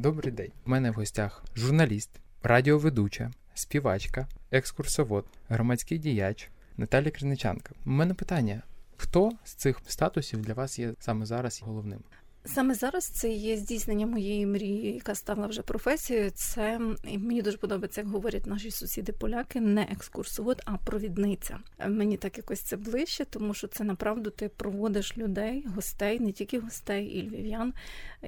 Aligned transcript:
Добрий 0.00 0.32
день. 0.32 0.52
У 0.66 0.70
мене 0.70 0.90
в 0.90 0.94
гостях 0.94 1.44
журналіст, 1.56 2.10
радіоведуча, 2.42 3.30
співачка, 3.54 4.28
екскурсовод, 4.50 5.26
громадський 5.48 5.98
діяч 5.98 6.50
Наталія 6.76 7.10
Криничанка. 7.10 7.74
У 7.86 7.90
мене 7.90 8.14
питання: 8.14 8.62
хто 8.96 9.30
з 9.44 9.54
цих 9.54 9.80
статусів 9.86 10.40
для 10.40 10.54
вас 10.54 10.78
є 10.78 10.94
саме 11.00 11.26
зараз 11.26 11.62
головним? 11.64 12.00
Саме 12.44 12.74
зараз 12.74 13.04
це 13.04 13.30
є 13.30 13.56
здійснення 13.56 14.06
моєї 14.06 14.46
мрії, 14.46 14.94
яка 14.94 15.14
стала 15.14 15.46
вже 15.46 15.62
професією. 15.62 16.30
Це 16.30 16.78
мені 17.04 17.42
дуже 17.42 17.58
подобається, 17.58 18.00
як 18.00 18.10
говорять 18.10 18.46
наші 18.46 18.70
сусіди-поляки, 18.70 19.60
не 19.60 19.82
екскурсовод, 19.82 20.62
а 20.64 20.76
провідниця. 20.76 21.58
Мені 21.88 22.16
так 22.16 22.38
якось 22.38 22.60
це 22.60 22.76
ближче, 22.76 23.24
тому 23.24 23.54
що 23.54 23.68
це 23.68 23.84
направду 23.84 24.30
ти 24.30 24.48
проводиш 24.48 25.18
людей, 25.18 25.64
гостей, 25.74 26.20
не 26.20 26.32
тільки 26.32 26.58
гостей 26.58 27.06
і 27.06 27.28
львів'ян, 27.28 27.74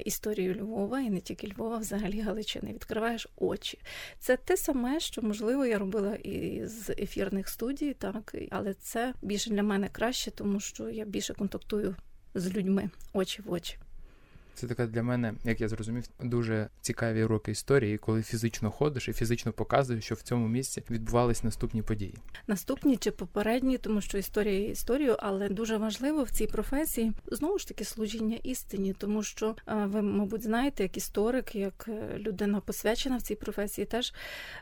історію 0.04 0.54
Львова, 0.54 1.00
і 1.00 1.10
не 1.10 1.20
тільки 1.20 1.48
Львова, 1.48 1.79
взагалі 1.79 2.20
Галичини. 2.20 2.72
Відкриваєш 2.72 3.29
очі. 3.36 3.79
Це 4.18 4.36
те 4.36 4.57
саме, 4.57 5.00
що 5.00 5.22
можливо 5.22 5.66
я 5.66 5.79
робила 5.79 6.14
і 6.14 6.66
з 6.66 6.90
ефірних 6.90 7.49
студій, 7.49 7.94
так 7.99 8.35
але 8.50 8.74
це 8.74 9.14
більше 9.22 9.50
для 9.50 9.63
мене 9.63 9.88
краще, 9.93 10.30
тому 10.30 10.60
що 10.60 10.90
я 10.90 11.04
більше 11.04 11.35
контактую 11.35 11.96
з 12.35 12.54
людьми 12.54 12.90
очі 13.13 13.43
в 13.43 13.52
очі. 13.52 13.79
Це 14.54 14.66
така 14.66 14.86
для 14.86 15.02
мене, 15.02 15.34
як 15.44 15.61
я 15.61 15.68
зрозумів, 15.68 16.04
дуже 16.20 16.68
цікаві 16.80 17.24
уроки 17.24 17.50
історії, 17.50 17.98
коли 17.98 18.22
фізично 18.22 18.70
ходиш 18.70 19.08
і 19.08 19.12
фізично 19.12 19.52
показуєш, 19.52 20.04
що 20.04 20.14
в 20.14 20.22
цьому 20.22 20.48
місці 20.48 20.82
відбувались 20.90 21.44
наступні 21.44 21.82
події. 21.82 22.14
Наступні 22.46 22.96
чи 22.96 23.10
попередні, 23.10 23.79
тому 23.79 24.00
що 24.00 24.18
історія 24.18 24.58
є 24.58 24.68
історію, 24.68 25.16
але 25.18 25.48
дуже 25.48 25.76
важливо 25.76 26.22
в 26.22 26.30
цій 26.30 26.46
професії 26.46 27.12
знову 27.26 27.58
ж 27.58 27.68
таки 27.68 27.84
служіння 27.84 28.38
істині, 28.43 28.94
тому 28.98 29.22
що 29.22 29.57
ви, 29.66 30.02
мабуть, 30.02 30.43
знаєте, 30.43 30.82
як 30.82 30.96
історик, 30.96 31.54
як 31.54 31.84
е, 31.88 32.19
людина 32.19 32.60
посвячена 32.60 33.16
в 33.16 33.22
цій 33.22 33.34
професії, 33.34 33.86
теж 33.86 34.14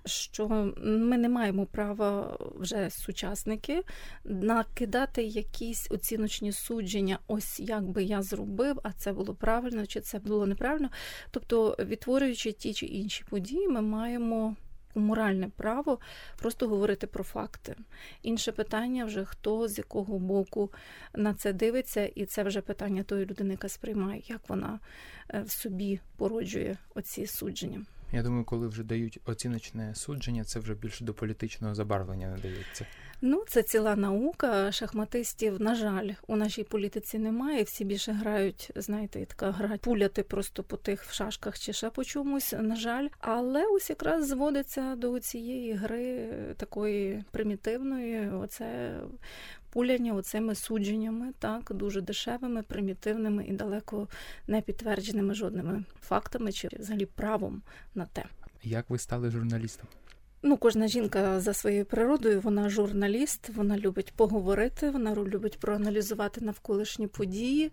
що 0.04 0.48
ми 0.84 1.18
не 1.18 1.28
маємо 1.28 1.66
права 1.66 2.38
вже 2.54 2.90
сучасники 2.90 3.82
накидати 4.24 5.22
якісь 5.22 5.90
оціночні 5.90 6.52
судження. 6.52 7.18
Ось 7.26 7.60
як 7.60 7.84
би 7.84 8.04
я 8.04 8.22
зробив, 8.22 8.80
а 8.82 8.92
це 8.92 9.12
було 9.12 9.34
правильно 9.34 9.79
правильно, 9.80 9.86
чи 9.86 10.00
це 10.00 10.18
було 10.18 10.46
неправильно. 10.46 10.90
Тобто, 11.30 11.76
відтворюючи 11.78 12.52
ті 12.52 12.74
чи 12.74 12.86
інші 12.86 13.24
події, 13.30 13.68
ми 13.68 13.80
маємо 13.80 14.56
моральне 14.94 15.48
право 15.56 15.98
просто 16.38 16.68
говорити 16.68 17.06
про 17.06 17.24
факти. 17.24 17.76
Інше 18.22 18.52
питання 18.52 19.04
вже 19.04 19.24
хто 19.24 19.68
з 19.68 19.78
якого 19.78 20.18
боку 20.18 20.70
на 21.14 21.34
це 21.34 21.52
дивиться, 21.52 22.06
і 22.14 22.26
це 22.26 22.42
вже 22.42 22.60
питання 22.60 23.02
тої 23.02 23.26
людини, 23.26 23.50
яка 23.50 23.68
сприймає, 23.68 24.22
як 24.28 24.48
вона 24.48 24.80
е, 25.34 25.42
в 25.46 25.50
собі 25.50 26.00
породжує 26.16 26.76
оці 26.94 27.26
судження. 27.26 27.84
Я 28.12 28.22
думаю, 28.22 28.44
коли 28.44 28.68
вже 28.68 28.82
дають 28.82 29.20
оціночне 29.24 29.94
судження, 29.94 30.44
це 30.44 30.60
вже 30.60 30.74
більше 30.74 31.04
до 31.04 31.14
політичного 31.14 31.74
забарвлення 31.74 32.28
надається. 32.28 32.86
Ну, 33.22 33.44
це 33.48 33.62
ціла 33.62 33.96
наука. 33.96 34.72
Шахматистів, 34.72 35.60
на 35.60 35.74
жаль, 35.74 36.10
у 36.26 36.36
нашій 36.36 36.64
політиці 36.64 37.18
немає. 37.18 37.62
Всі 37.62 37.84
більше 37.84 38.12
грають, 38.12 38.70
знаєте, 38.76 39.26
така 39.26 39.50
гра 39.50 39.78
пуляти 39.78 40.22
просто 40.22 40.62
по 40.62 40.76
тих 40.76 41.04
в 41.04 41.12
шашках 41.12 41.58
чи 41.58 41.72
ще 41.72 41.90
по 41.90 42.04
чомусь, 42.04 42.54
на 42.60 42.76
жаль. 42.76 43.08
Але 43.20 43.66
ось 43.66 43.90
якраз 43.90 44.28
зводиться 44.28 44.96
до 44.96 45.20
цієї 45.20 45.72
гри 45.72 46.28
такої 46.56 47.24
примітивної. 47.30 48.30
Оце 48.30 49.00
пуляння 49.70 50.14
оцими 50.14 50.54
судженнями, 50.54 51.32
так 51.38 51.72
дуже 51.74 52.00
дешевими, 52.00 52.62
примітивними 52.62 53.44
і 53.46 53.52
далеко 53.52 54.08
не 54.46 54.60
підтвердженими 54.60 55.34
жодними 55.34 55.84
фактами 56.00 56.52
чи 56.52 56.68
взагалі 56.72 57.06
правом 57.06 57.62
на 57.94 58.06
те. 58.06 58.24
Як 58.62 58.90
ви 58.90 58.98
стали 58.98 59.30
журналістом? 59.30 59.86
Ну, 60.42 60.56
кожна 60.56 60.88
жінка 60.88 61.40
за 61.40 61.54
своєю 61.54 61.84
природою, 61.84 62.40
вона 62.40 62.68
журналіст, 62.68 63.48
вона 63.48 63.78
любить 63.78 64.12
поговорити, 64.16 64.90
вона 64.90 65.14
любить 65.14 65.58
проаналізувати 65.58 66.40
навколишні 66.40 67.06
події. 67.06 67.72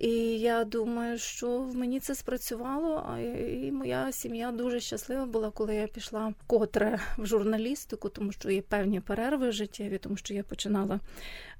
І 0.00 0.10
я 0.38 0.64
думаю, 0.64 1.18
що 1.18 1.58
в 1.58 1.76
мені 1.76 2.00
це 2.00 2.14
спрацювало. 2.14 3.18
І 3.64 3.72
моя 3.72 4.12
сім'я 4.12 4.52
дуже 4.52 4.80
щаслива 4.80 5.26
була, 5.26 5.50
коли 5.50 5.74
я 5.74 5.86
пішла 5.86 6.34
котре 6.46 6.98
в 7.18 7.26
журналістику, 7.26 8.08
тому 8.08 8.32
що 8.32 8.50
є 8.50 8.62
певні 8.62 9.00
перерви 9.00 9.52
життєві, 9.52 9.98
тому 9.98 10.16
що 10.16 10.34
я 10.34 10.42
починала 10.42 11.00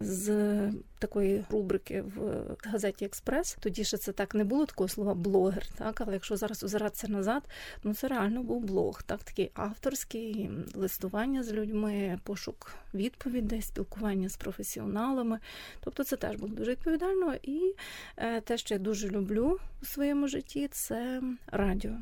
з 0.00 0.50
такої 0.98 1.44
рубрики 1.50 2.02
в 2.02 2.42
газеті 2.64 3.04
Експрес. 3.04 3.56
Тоді 3.60 3.84
ще 3.84 3.96
це 3.96 4.12
так 4.12 4.34
не 4.34 4.44
було 4.44 4.66
такого 4.66 4.88
слова 4.88 5.14
блогер. 5.14 5.66
Так, 5.78 6.00
але 6.00 6.12
якщо 6.12 6.36
зараз 6.36 6.64
озиратися 6.64 7.08
назад, 7.08 7.42
ну 7.84 7.94
це 7.94 8.08
реально 8.08 8.42
був 8.42 8.64
блог, 8.64 9.02
так 9.02 9.22
такий 9.22 9.50
авторський 9.54 10.45
листування 10.74 11.42
з 11.42 11.52
людьми, 11.52 12.18
пошук 12.22 12.72
відповідей, 12.94 13.62
спілкування 13.62 14.28
з 14.28 14.36
професіоналами. 14.36 15.38
Тобто 15.80 16.04
це 16.04 16.16
теж 16.16 16.36
було 16.36 16.54
дуже 16.54 16.70
відповідально. 16.70 17.34
І 17.42 17.74
е, 18.16 18.40
те, 18.40 18.58
що 18.58 18.74
я 18.74 18.78
дуже 18.78 19.08
люблю 19.08 19.58
у 19.82 19.84
своєму 19.84 20.28
житті, 20.28 20.68
це 20.68 21.22
радіо. 21.46 21.92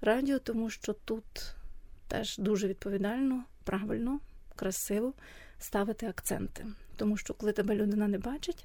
Радіо, 0.00 0.38
тому 0.38 0.70
що 0.70 0.92
тут 0.92 1.54
теж 2.08 2.38
дуже 2.38 2.68
відповідально, 2.68 3.44
правильно, 3.64 4.20
красиво 4.56 5.12
ставити 5.58 6.06
акценти. 6.06 6.66
Тому 6.96 7.16
що, 7.16 7.34
коли 7.34 7.52
тебе 7.52 7.74
людина 7.74 8.08
не 8.08 8.18
бачить, 8.18 8.64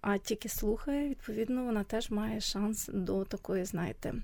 а 0.00 0.18
тільки 0.18 0.48
слухає, 0.48 1.08
відповідно, 1.08 1.64
вона 1.64 1.84
теж 1.84 2.10
має 2.10 2.40
шанс 2.40 2.90
до 2.92 3.24
такої, 3.24 3.64
знаєте, 3.64 4.14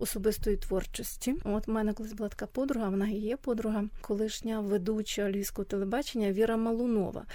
особистої 0.00 0.56
творчості. 0.56 1.34
От 1.44 1.66
в 1.66 1.70
мене 1.70 1.92
колись 1.92 2.12
була 2.12 2.28
така 2.28 2.46
подруга, 2.46 2.88
вона 2.88 3.08
і 3.08 3.14
є 3.14 3.36
подруга, 3.36 3.84
колишня 4.00 4.60
ведуча 4.60 5.30
львівського 5.30 5.64
телебачення 5.64 6.32
Віра 6.32 6.56
Малунова. 6.56 7.26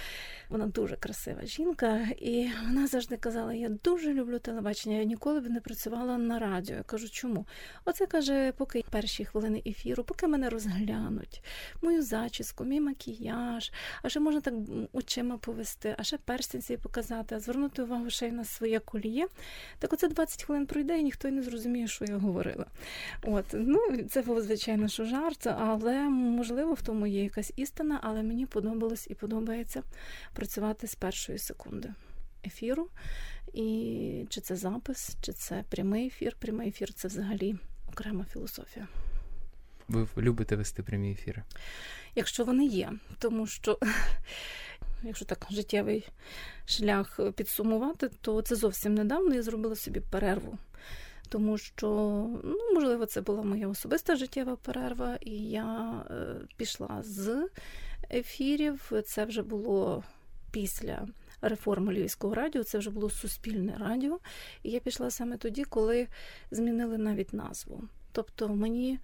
Вона 0.48 0.66
дуже 0.66 0.96
красива 0.96 1.46
жінка, 1.46 2.00
і 2.18 2.50
вона 2.66 2.86
завжди 2.86 3.16
казала: 3.16 3.54
Я 3.54 3.68
дуже 3.68 4.12
люблю 4.12 4.38
телебачення, 4.38 4.96
я 4.96 5.04
ніколи 5.04 5.40
б 5.40 5.50
не 5.50 5.60
працювала 5.60 6.18
на 6.18 6.38
радіо. 6.38 6.76
Я 6.76 6.82
кажу, 6.82 7.08
чому? 7.08 7.46
Оце 7.84 8.06
каже, 8.06 8.52
поки 8.56 8.84
перші 8.90 9.24
хвилини 9.24 9.62
ефіру, 9.66 10.04
поки 10.04 10.26
мене 10.26 10.48
розглянуть, 10.50 11.42
мою 11.82 12.02
зачіску, 12.02 12.64
мій 12.64 12.80
макіяж, 12.80 13.72
а 14.02 14.08
ще 14.08 14.20
можна 14.20 14.40
так 14.40 14.54
очима 14.92 15.36
повести, 15.38 15.94
а 15.98 16.02
ще 16.02 16.18
перстень 16.18 16.62
свій 16.62 16.76
показати, 16.76 17.34
а 17.34 17.40
звернути 17.40 17.82
увагу 17.82 18.10
ще 18.10 18.28
й 18.28 18.32
на 18.32 18.44
своє 18.44 18.80
коліє. 18.80 19.26
Так 19.78 19.92
оце 19.92 20.08
20 20.08 20.44
хвилин 20.44 20.66
пройде, 20.66 20.98
і 20.98 21.02
ніхто 21.02 21.28
й 21.28 21.30
не 21.30 21.42
зрозуміє, 21.42 21.88
що 21.88 22.04
я 22.04 22.16
говорила 22.16 22.53
говорила. 22.54 22.66
От, 23.22 23.44
ну, 23.52 24.04
Це 24.10 24.22
був, 24.22 24.40
звичайно, 24.40 24.88
що 24.88 25.04
жарт, 25.04 25.46
але 25.46 26.08
можливо 26.08 26.74
в 26.74 26.82
тому 26.82 27.06
є 27.06 27.22
якась 27.22 27.52
істина, 27.56 28.00
але 28.02 28.22
мені 28.22 28.46
подобалось 28.46 29.06
і 29.10 29.14
подобається 29.14 29.82
працювати 30.32 30.86
з 30.86 30.94
першої 30.94 31.38
секунди 31.38 31.94
ефіру. 32.46 32.88
І 33.54 34.26
чи 34.28 34.40
це 34.40 34.56
запис, 34.56 35.16
чи 35.20 35.32
це 35.32 35.64
прямий 35.70 36.06
ефір. 36.06 36.36
Прямий 36.38 36.68
ефір 36.68 36.92
це 36.92 37.08
взагалі 37.08 37.56
окрема 37.88 38.24
філософія. 38.32 38.88
Ви 39.88 40.06
любите 40.18 40.56
вести 40.56 40.82
прямі 40.82 41.12
ефіри? 41.12 41.42
Якщо 42.14 42.44
вони 42.44 42.66
є, 42.66 42.92
тому 43.18 43.46
що. 43.46 43.78
Якщо 45.06 45.24
так 45.24 45.46
життєвий 45.50 46.08
шлях 46.66 47.20
підсумувати, 47.36 48.08
то 48.20 48.42
це 48.42 48.56
зовсім 48.56 48.94
недавно 48.94 49.34
я 49.34 49.42
зробила 49.42 49.76
собі 49.76 50.00
перерву 50.00 50.58
тому 51.28 51.58
що, 51.58 51.88
ну, 52.44 52.58
можливо, 52.74 53.06
це 53.06 53.20
була 53.20 53.42
моя 53.42 53.68
особиста 53.68 54.16
життєва 54.16 54.56
перерва, 54.56 55.18
і 55.20 55.30
я 55.50 56.02
е, 56.10 56.36
пішла 56.56 57.02
з 57.02 57.48
ефірів. 58.10 58.92
Це 59.04 59.24
вже 59.24 59.42
було 59.42 60.04
після. 60.50 61.08
Реформи 61.46 61.94
Львівського 61.94 62.34
радіо, 62.34 62.64
це 62.64 62.78
вже 62.78 62.90
було 62.90 63.10
суспільне 63.10 63.76
радіо, 63.78 64.18
і 64.62 64.70
я 64.70 64.80
пішла 64.80 65.10
саме 65.10 65.36
тоді, 65.36 65.64
коли 65.64 66.08
змінили 66.50 66.98
навіть 66.98 67.32
назву. 67.32 67.82
Тобто 68.12 68.48
мені 68.48 68.98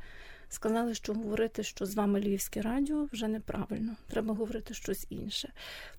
сказали, 0.51 0.95
що 0.95 1.15
говорити, 1.15 1.63
що 1.63 1.87
з 1.87 1.95
вами 1.95 2.21
Львівське 2.21 2.63
радіо 2.63 3.09
вже 3.13 3.29
неправильно, 3.29 3.97
треба 4.09 4.35
говорити 4.35 4.75
щось 4.75 5.07
інше. 5.11 5.53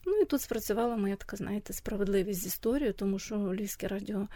Ну 0.05 0.13
і 0.21 0.25
тут 0.25 0.41
спрацювала 0.41 0.95
моя 0.95 1.15
така, 1.15 1.37
знаєте, 1.37 1.73
справедливість 1.73 2.41
з 2.41 2.45
історією, 2.45 2.93
тому 2.93 3.19
що 3.19 3.35
Львівське 3.35 3.87
радіо 3.87 4.27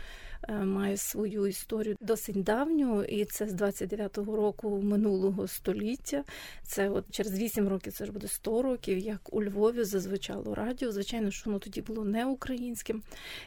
Е, 0.47 0.53
має 0.53 0.97
свою 0.97 1.47
історію 1.47 1.95
досить 2.01 2.43
давню, 2.43 3.03
і 3.03 3.25
це 3.25 3.47
з 3.47 3.53
29-го 3.53 4.35
року 4.35 4.81
минулого 4.83 5.47
століття. 5.47 6.23
Це 6.63 6.89
от 6.89 7.05
через 7.11 7.39
8 7.39 7.67
років 7.67 7.93
це 7.93 8.05
ж 8.05 8.11
буде 8.11 8.27
100 8.27 8.61
років, 8.61 8.97
як 8.97 9.33
у 9.33 9.43
Львові 9.43 9.83
зазвучало 9.83 10.55
радіо. 10.55 10.91
Звичайно, 10.91 11.31
що 11.31 11.49
воно 11.49 11.59
тоді 11.59 11.81
було 11.81 12.05
не 12.05 12.25
українським, 12.25 13.03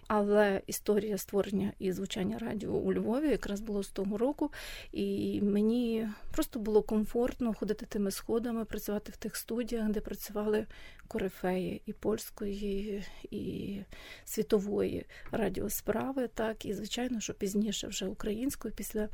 але 0.07 0.63
історія 0.67 1.19
створення 1.19 1.73
і 1.79 1.93
звучання 1.93 2.39
радіо 2.39 2.71
у 2.71 2.93
Львові 2.93 3.29
якраз 3.29 3.61
було 3.61 3.83
з 3.83 3.89
того 3.89 4.19
року. 4.19 4.53
І 4.93 5.41
мені 5.43 6.09
просто 6.33 6.58
просто 6.59 6.71
було 6.71 6.83
комфортно 6.83 7.55
ходити 7.55 7.87
тими 7.87 8.11
сходами, 8.11 8.65
працювати 8.65 9.13
в 9.13 9.17
тих 9.17 9.37
студіях, 9.37 9.89
де 9.91 10.01
працювали 10.01 10.67
корифеї 11.09 11.83
і 11.87 11.93
польської, 11.93 13.05
і 13.31 13.81
світової 14.25 15.07
радіосправи, 15.33 16.29
так 16.35 16.65
і 16.65 16.75
звичайно, 16.75 17.21
що 17.21 17.35
пізніше 17.35 17.89
вже 17.89 18.07
української 18.07 18.75
після 18.77 19.09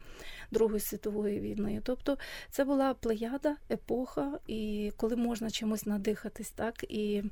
Другої 0.50 0.81
світової 0.81 1.41
війни. 1.41 1.81
Тобто 1.85 2.19
це 2.50 2.64
була 2.64 2.94
плеяда, 2.94 3.56
епоха, 3.70 4.38
і 4.46 4.93
коли 4.96 5.17
можна 5.17 5.50
чимось 5.50 5.87
надихатись, 5.87 6.50
так 6.50 6.85
і. 6.88 7.23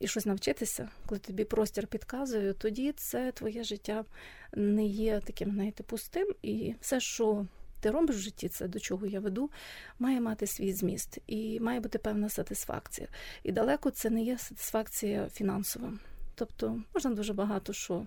І 0.00 0.06
щось 0.06 0.26
навчитися, 0.26 0.88
коли 1.06 1.18
тобі 1.18 1.44
простір 1.44 1.86
підказує, 1.86 2.52
тоді 2.52 2.92
це 2.92 3.32
твоє 3.32 3.64
життя 3.64 4.04
не 4.52 4.84
є 4.84 5.20
таким, 5.20 5.50
знаєте, 5.50 5.82
пустим. 5.82 6.34
І 6.42 6.74
все, 6.80 7.00
що 7.00 7.46
ти 7.80 7.90
робиш 7.90 8.16
в 8.16 8.20
житті, 8.20 8.48
це 8.48 8.68
до 8.68 8.80
чого 8.80 9.06
я 9.06 9.20
веду, 9.20 9.50
має 9.98 10.20
мати 10.20 10.46
свій 10.46 10.72
зміст 10.72 11.18
і 11.26 11.60
має 11.60 11.80
бути 11.80 11.98
певна 11.98 12.28
сатисфакція. 12.28 13.08
І 13.42 13.52
далеко 13.52 13.90
це 13.90 14.10
не 14.10 14.22
є 14.22 14.38
сатисфакція 14.38 15.28
фінансова. 15.28 15.92
Тобто 16.34 16.80
можна 16.94 17.10
дуже 17.10 17.32
багато 17.32 17.72
що 17.72 18.06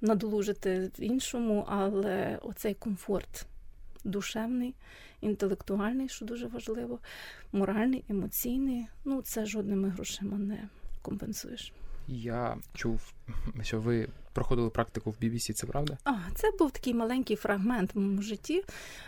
надолужити 0.00 0.90
в 0.98 1.00
іншому, 1.00 1.64
але 1.68 2.38
оцей 2.42 2.74
комфорт 2.74 3.46
душевний, 4.04 4.74
інтелектуальний, 5.20 6.08
що 6.08 6.24
дуже 6.24 6.46
важливо, 6.46 6.98
моральний, 7.52 8.04
емоційний 8.08 8.86
ну 9.04 9.22
це 9.22 9.46
жодними 9.46 9.88
грошима 9.88 10.38
не 10.38 10.68
компенсуєш. 11.02 11.72
Я 12.08 12.56
чув, 12.74 13.12
що 13.62 13.80
ви 13.80 14.08
проходили 14.32 14.70
практику 14.70 15.10
в 15.10 15.24
BBC, 15.24 15.52
це 15.52 15.66
правда? 15.66 15.98
А, 16.04 16.12
це 16.34 16.50
був 16.58 16.70
такий 16.70 16.94
маленький 16.94 17.36
фрагмент 17.36 17.94
в 17.94 17.98
моєму 17.98 18.22
житті. 18.22 18.64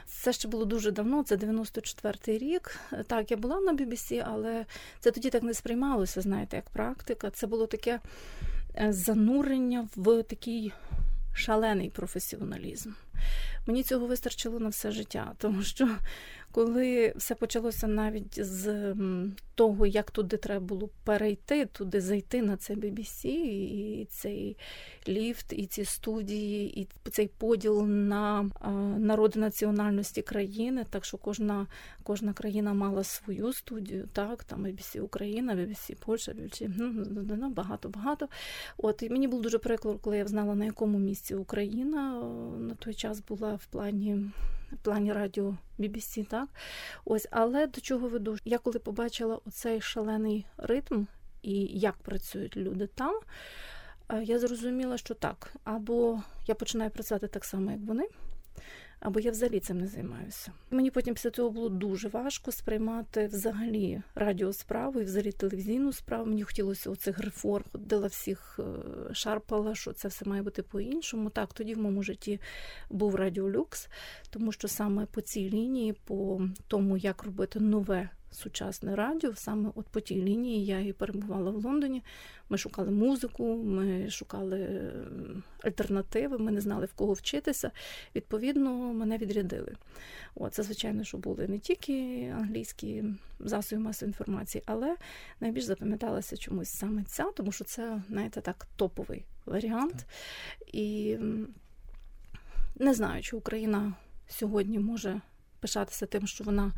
Це 0.06 0.32
ще 0.32 0.49
було 0.49 0.64
дуже 0.64 0.91
давно, 0.91 1.23
це 1.23 1.37
94-й 1.37 2.38
рік. 2.38 2.81
Так, 3.06 3.31
я 3.31 3.37
була 3.37 3.61
на 3.61 3.73
BBC, 3.73 4.25
але 4.26 4.67
це 5.00 5.11
тоді 5.11 5.31
так 5.31 5.43
не 5.43 5.55
сприймалося, 5.55 6.20
знаєте, 6.20 6.56
як 6.56 6.70
практика. 6.70 7.31
Це 7.31 7.47
було 7.47 7.67
таке 7.67 8.00
е, 8.76 8.93
занурення 8.93 9.88
в 9.97 10.23
такий 10.23 10.73
шалений 11.35 11.91
професіоналізм. 11.91 12.91
Мені 13.67 13.82
цього 13.82 14.06
вистачило 14.06 14.61
на 14.61 14.69
все 14.69 14.91
життя, 14.91 15.32
тому 15.38 15.62
що 15.62 15.88
коли 16.52 17.12
все 17.17 17.35
почалося 17.35 17.87
навіть 17.87 18.44
з 18.44 18.94
того, 19.55 19.87
як 19.87 20.11
туди 20.11 20.37
треба 20.37 20.67
було 20.67 20.88
перейти, 21.05 21.67
туди 21.67 22.00
зайти 22.00 22.43
на 22.43 22.56
це 22.56 22.75
BBC, 22.75 23.26
і 23.26 24.06
цей 24.11 24.56
ліфт, 25.08 25.52
і 25.52 25.67
ці 25.67 25.85
студії, 25.85 26.81
і 26.81 26.88
цей 27.11 27.29
поділ 27.38 27.87
на 27.87 28.50
народи 28.99 29.41
національності 29.41 30.23
країни, 30.23 30.87
так 30.91 31.05
що 31.05 31.19
кожна 31.19 31.67
кожна 32.02 32.32
країна 32.32 32.73
мала 32.73 33.05
свою 33.05 33.52
студію, 33.52 34.08
так, 34.12 34.44
там 34.44 34.67
BBC 34.67 35.00
Україна, 35.00 35.55
BBC 35.55 36.05
Польща, 36.05 36.32
BBC, 36.32 36.70
ну, 37.38 37.50
багато-багато. 37.50 38.29
От, 38.76 39.02
і 39.02 39.11
мені 39.11 39.29
було 39.29 39.43
дуже 39.43 39.58
прикладно, 39.58 40.00
коли 40.02 40.19
я 40.19 40.26
знала, 40.26 40.55
на 40.55 40.64
якому 40.64 40.99
місці 40.99 41.35
Україна 41.35 42.23
на 42.58 42.75
той 42.75 42.94
час 42.94 43.23
була 43.29 43.55
в 43.55 43.67
плані 43.67 44.31
в 44.73 44.77
плані 44.77 45.13
радіо 45.13 45.57
BBC, 45.79 46.27
так? 46.27 46.49
Ось, 47.05 47.29
але 47.31 47.67
до 47.67 47.81
чого 47.81 48.09
веду? 48.09 48.37
Я 48.45 48.59
коли 48.59 48.79
побачила 48.79 49.41
оцей 49.47 49.81
шалений 49.81 50.47
ритм 50.57 51.05
і 51.43 51.67
як 51.67 51.97
працюють 51.97 52.57
люди 52.57 52.87
там, 52.87 53.21
е, 54.09 54.23
я 54.23 54.39
зрозуміла, 54.39 54.99
що 54.99 55.15
так, 55.15 55.53
або 55.65 56.23
я 56.47 56.55
починаю 56.55 56.91
працювати 56.91 57.29
так 57.29 57.45
само, 57.45 57.71
як 57.71 57.81
вони 57.81 58.09
або 59.00 59.20
я 59.20 59.31
взагалі 59.31 59.61
цим 59.61 59.81
не 59.81 59.87
займаюся. 59.87 60.52
Мені 60.70 60.91
потім 60.91 61.14
після 61.14 61.31
цього 61.31 61.50
було 61.50 61.69
дуже 61.69 62.08
важко 62.08 62.52
сприймати 62.52 63.26
взагалі 63.26 64.02
радіосправу 64.14 65.00
і 65.00 65.05
взагалі 65.05 65.32
телевізійну 65.32 65.93
справу. 65.93 66.26
Мені 66.26 66.43
хотілося 66.43 66.91
оцих 66.91 67.19
реформ, 67.19 67.64
ходила 67.73 68.06
всіх 68.06 68.61
е, 68.61 69.14
шарпала, 69.14 69.75
що 69.75 69.93
це 69.93 70.08
все 70.08 70.25
має 70.25 70.43
бути 70.43 70.62
по-іншому. 70.62 71.31
Так, 71.31 71.52
тоді 71.52 71.75
в 71.75 71.79
моєму 71.79 72.02
житті 72.02 72.41
був 72.91 73.14
радіолюкс, 73.14 73.88
тому 74.31 74.52
що 74.52 74.69
саме 74.69 75.06
по 75.06 75.20
цій 75.20 75.50
лінії, 75.50 75.93
по 75.93 76.41
тому, 76.69 76.97
як 76.97 77.23
робити 77.23 77.61
нове 77.61 78.11
сучасне 78.31 78.97
радіо. 78.97 79.35
Саме 79.35 79.71
от 79.75 79.87
по 79.87 80.00
тій 80.00 80.23
лінії 80.23 80.67
я 80.67 80.81
і 80.81 80.93
перебувала 80.93 81.50
в 81.50 81.65
Лондоні. 81.65 82.03
Ми 82.49 82.59
шукали 82.59 82.91
музику, 82.91 83.56
ми 83.65 84.11
шукали 84.11 84.93
альтернативи, 85.62 86.38
ми 86.38 86.50
не 86.50 86.61
знали 86.61 86.87
в 86.87 86.93
кого 86.93 87.12
вчитися. 87.12 87.71
Відповідно, 88.15 88.71
мене 88.93 89.19
відрядили. 89.19 89.77
От, 90.35 90.55
Це, 90.55 90.62
звичайно, 90.62 91.05
що 91.05 91.19
були 91.19 91.49
не 91.49 91.59
тільки 91.59 92.27
англійські 92.38 93.05
засоби 93.41 93.82
масової 93.82 94.09
інформації, 94.09 94.62
але 94.67 94.97
найбільш 95.41 95.65
запам'яталася 95.65 96.37
чомусь 96.37 96.69
саме 96.69 97.05
ця, 97.05 97.25
тому 97.25 97.53
що 97.53 97.65
це, 97.65 98.03
знаєте, 98.09 98.41
так, 98.41 98.67
топовий 98.76 99.25
варіант. 99.47 100.06
І 100.73 101.17
не 102.76 102.94
знаю, 102.94 103.23
чи 103.23 103.37
Україна 103.37 103.93
сьогодні 104.29 104.79
може 104.79 105.21
пишатися 105.61 106.06
тим, 106.06 106.26
що 106.26 106.44
вона 106.44 106.73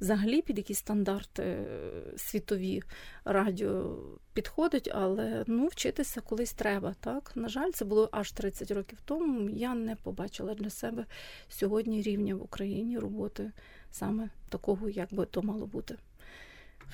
взагалі 0.00 0.42
під 0.42 0.58
якісь 0.58 0.78
стандарти 0.78 1.42
е, 1.42 1.90
світові 2.16 2.82
радіо 3.24 3.98
підходить, 4.32 4.90
але 4.94 5.44
ну, 5.46 5.66
вчитися 5.66 6.20
колись 6.20 6.52
треба. 6.52 6.94
Так? 7.00 7.32
На 7.34 7.48
жаль, 7.48 7.70
це 7.70 7.84
було 7.84 8.08
аж 8.12 8.32
30 8.32 8.70
років 8.70 8.98
тому. 9.04 9.50
Я 9.50 9.74
не 9.74 9.96
побачила 9.96 10.54
для 10.54 10.70
себе 10.70 11.06
сьогодні 11.48 12.02
рівня 12.02 12.34
в 12.34 12.42
Україні 12.42 12.98
роботи 12.98 13.52
саме 13.90 14.28
такого, 14.48 14.88
як 14.88 15.14
би 15.14 15.26
то 15.26 15.42
мало 15.42 15.66
бути. 15.66 15.96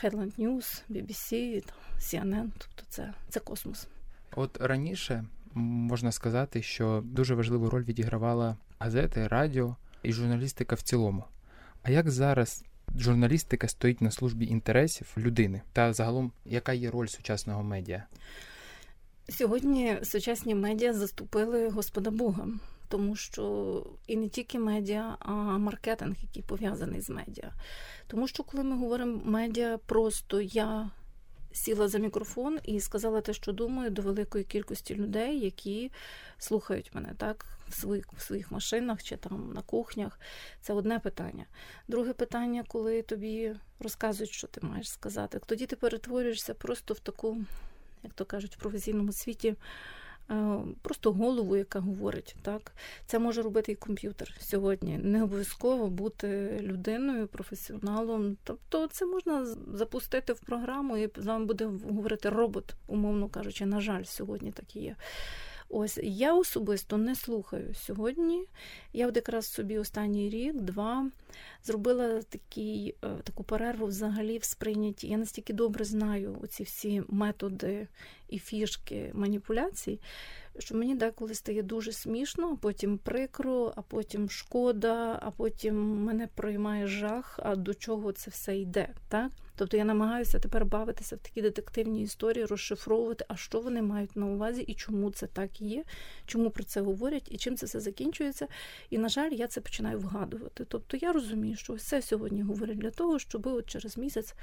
Headline 0.02 0.38
News, 0.38 0.82
BBC, 0.90 1.62
CNN, 1.98 2.50
тобто 2.58 2.82
це, 2.88 3.14
це 3.28 3.40
космос. 3.40 3.88
От 4.36 4.60
раніше 4.60 5.24
можна 5.54 6.12
сказати, 6.12 6.62
що 6.62 7.02
дуже 7.04 7.34
важливу 7.34 7.70
роль 7.70 7.84
відігравала 7.84 8.56
газети, 8.78 9.28
радіо 9.28 9.76
і 10.02 10.12
журналістика 10.12 10.74
в 10.74 10.82
цілому. 10.82 11.24
А 11.82 11.90
як 11.90 12.10
зараз 12.10 12.64
журналістика 12.98 13.68
стоїть 13.68 14.00
на 14.00 14.10
службі 14.10 14.46
інтересів 14.46 15.14
людини 15.16 15.62
та 15.72 15.92
загалом, 15.92 16.32
яка 16.44 16.72
є 16.72 16.90
роль 16.90 17.06
сучасного 17.06 17.62
медіа? 17.62 18.04
Сьогодні 19.28 19.96
сучасні 20.02 20.54
медіа 20.54 20.92
заступили 20.92 21.68
Господа 21.68 22.10
Бога, 22.10 22.48
тому 22.88 23.16
що 23.16 23.86
і 24.06 24.16
не 24.16 24.28
тільки 24.28 24.58
медіа, 24.58 25.16
а 25.18 25.32
маркетинг, 25.58 26.16
який 26.22 26.42
пов'язаний 26.42 27.00
з 27.00 27.10
медіа. 27.10 27.52
Тому 28.06 28.28
що, 28.28 28.42
коли 28.42 28.64
ми 28.64 28.76
говоримо 28.76 29.20
медіа, 29.24 29.78
просто 29.86 30.40
я 30.40 30.90
сіла 31.52 31.88
за 31.88 31.98
мікрофон 31.98 32.58
і 32.64 32.80
сказала 32.80 33.20
те, 33.20 33.32
що 33.32 33.52
думаю, 33.52 33.90
до 33.90 34.02
великої 34.02 34.44
кількості 34.44 34.94
людей, 34.94 35.40
які 35.40 35.90
слухають 36.38 36.94
мене 36.94 37.14
так 37.16 37.46
в 37.68 37.74
своїх 37.74 38.12
в 38.12 38.20
своїх 38.20 38.50
машинах 38.50 39.02
чи 39.02 39.16
там 39.16 39.52
на 39.54 39.62
кухнях. 39.62 40.20
Це 40.60 40.72
одне 40.72 40.98
питання. 40.98 41.44
Друге 41.88 42.12
питання, 42.12 42.64
коли 42.68 43.02
тобі 43.02 43.54
розказують, 43.80 44.32
що 44.32 44.46
ти 44.46 44.60
маєш 44.66 44.90
сказати. 44.90 45.40
Тоді 45.46 45.66
ти 45.66 45.76
перетворюєшся 45.76 46.54
просто 46.54 46.94
в 46.94 46.98
таку, 46.98 47.38
як 48.02 48.12
то 48.12 48.24
кажуть, 48.24 48.56
в 48.56 48.58
професійному 48.58 49.12
світі. 49.12 49.54
Е, 50.32 50.58
просто 50.82 51.12
голову, 51.12 51.56
яка 51.56 51.80
говорить. 51.80 52.36
Так? 52.42 52.72
Це 53.06 53.18
може 53.18 53.42
робити 53.42 53.72
і 53.72 53.74
комп'ютер 53.74 54.36
сьогодні. 54.40 54.98
Не 54.98 55.22
обов'язково 55.22 55.88
бути 55.88 56.58
людиною, 56.62 57.26
професіоналом. 57.26 58.36
Тобто 58.44 58.86
це 58.86 59.06
можна 59.06 59.46
запустити 59.74 60.32
в 60.32 60.40
програму 60.40 60.96
і 60.96 61.10
з 61.16 61.26
вами 61.26 61.44
буде 61.44 61.64
говорити 61.64 62.28
робот, 62.28 62.74
умовно 62.86 63.28
кажучи, 63.28 63.66
на 63.66 63.80
жаль, 63.80 64.04
сьогодні 64.04 64.52
так 64.52 64.76
і 64.76 64.80
є. 64.80 64.96
Ось 65.74 65.98
я 66.02 66.34
особисто 66.34 66.96
не 66.96 67.14
слухаю 67.14 67.74
сьогодні. 67.74 68.44
Я 68.92 69.08
от 69.08 69.16
якраз 69.16 69.46
собі 69.46 69.78
останній 69.78 70.30
рік, 70.30 70.60
два 70.60 71.10
зробила 71.64 72.22
такий, 72.22 72.94
е, 73.04 73.08
таку 73.24 73.44
перерву 73.44 73.86
взагалі 73.86 74.38
в 74.38 74.44
сприйнятті. 74.44 75.08
Я 75.08 75.16
настільки 75.16 75.52
добре 75.52 75.84
знаю 75.84 76.38
оці 76.42 76.62
всі 76.62 77.02
методи 77.08 77.88
і 78.28 78.38
фішки 78.38 79.10
маніпуляцій, 79.14 80.00
що 80.58 80.74
мені 80.74 80.94
деколи 80.94 81.34
стає 81.34 81.62
дуже 81.62 81.92
смішно, 81.92 82.50
а 82.52 82.56
потім 82.56 82.98
прикро, 82.98 83.72
а 83.76 83.82
потім 83.82 84.30
шкода, 84.30 85.18
а 85.22 85.30
потім 85.30 86.04
мене 86.04 86.28
проймає 86.34 86.86
жах, 86.86 87.40
а 87.42 87.56
до 87.56 87.74
чого 87.74 88.12
це 88.12 88.30
все 88.30 88.58
йде. 88.58 88.88
так? 89.08 89.30
Тобто 89.62 89.76
я 89.76 89.84
намагаюся 89.84 90.38
тепер 90.38 90.64
бавитися 90.64 91.16
в 91.16 91.18
такі 91.18 91.42
детективні 91.42 92.02
історії, 92.02 92.44
розшифровувати, 92.44 93.24
а 93.28 93.36
що 93.36 93.60
вони 93.60 93.82
мають 93.82 94.16
на 94.16 94.26
увазі 94.26 94.62
і 94.62 94.74
чому 94.74 95.10
це 95.10 95.26
так 95.26 95.60
є, 95.60 95.84
чому 96.26 96.50
про 96.50 96.64
це 96.64 96.80
говорять, 96.80 97.28
і 97.30 97.36
чим 97.36 97.56
це 97.56 97.66
все 97.66 97.80
закінчується. 97.80 98.48
І, 98.90 98.98
на 98.98 99.08
жаль, 99.08 99.30
я 99.30 99.46
це 99.46 99.60
починаю 99.60 99.98
вгадувати. 99.98 100.64
Тобто 100.68 100.96
я 100.96 101.12
розумію, 101.12 101.56
що 101.56 101.72
все 101.72 102.02
сьогодні 102.02 102.42
говорять 102.42 102.78
для 102.78 102.90
того, 102.90 103.18
щоб 103.18 103.46
от 103.46 103.66
через 103.66 103.98
місяць 103.98 104.34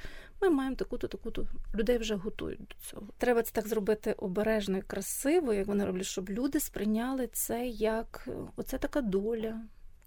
ми 0.42 0.50
маємо 0.50 0.76
таку-то, 0.76 1.08
таку-то 1.08 1.48
людей 1.76 1.98
вже 1.98 2.16
готують 2.16 2.60
до 2.60 2.76
цього. 2.90 3.08
Треба 3.18 3.42
це 3.42 3.52
так 3.52 3.68
зробити 3.68 4.14
обережно 4.14 4.78
і 4.78 4.82
красиво, 4.82 5.54
як 5.54 5.68
вони 5.68 5.86
роблять, 5.86 6.06
щоб 6.06 6.30
люди 6.30 6.60
сприйняли 6.60 7.28
це 7.28 7.68
як 7.68 8.28
оце 8.56 8.78
така 8.78 9.02
доля 9.02 9.62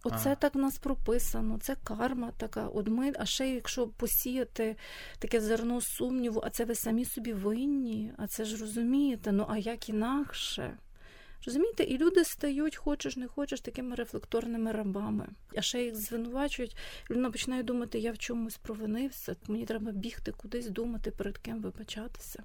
Оце 0.05 0.33
а. 0.33 0.35
так 0.35 0.55
в 0.55 0.59
нас 0.59 0.79
прописано, 0.79 1.59
це 1.63 1.77
карма 1.85 2.33
така. 2.37 2.69
От 2.69 2.89
ми, 2.89 3.13
а 3.19 3.27
ще 3.27 3.49
якщо 3.49 3.87
посіяти 3.87 4.77
таке 5.19 5.41
зерно 5.41 5.81
сумніву, 5.81 6.41
а 6.45 6.51
це 6.51 6.65
ви 6.65 6.75
самі 6.75 7.05
собі 7.05 7.33
винні, 7.33 8.13
а 8.17 8.27
це 8.27 8.45
ж 8.45 8.57
розумієте, 8.57 9.33
ну 9.33 9.47
а 9.49 9.59
як 9.59 9.89
інакше? 9.89 10.79
Розумієте, 11.47 11.83
і 11.83 11.99
люди 11.99 12.25
стають, 12.25 12.77
хочеш, 12.77 13.17
не 13.17 13.29
хочеш, 13.29 13.61
такими 13.61 13.97
рефлекторними 13.97 14.73
рабами. 14.73 15.29
А 15.57 15.63
ще 15.63 15.85
їх 15.85 15.97
звинувачують. 15.97 16.77
Людина 17.11 17.31
починає 17.31 17.63
думати, 17.63 17.99
я 17.99 18.13
в 18.13 18.19
чомусь 18.19 18.57
провинився, 18.57 19.37
мені 19.49 19.67
треба 19.67 19.93
бігти 19.93 20.33
кудись, 20.33 20.69
думати, 20.69 21.11
перед 21.11 21.39
ким 21.39 21.61
вибачатися. 21.61 22.43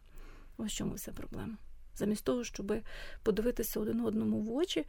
Ось 0.57 0.73
чому 0.73 0.93
вся 0.93 1.11
проблема 1.11 1.57
замість 1.97 2.23
того, 2.23 2.43
щоб 2.43 2.73
подивитися 3.23 3.79
один 3.79 4.01
одному 4.01 4.39
в 4.39 4.55
очі. 4.55 4.85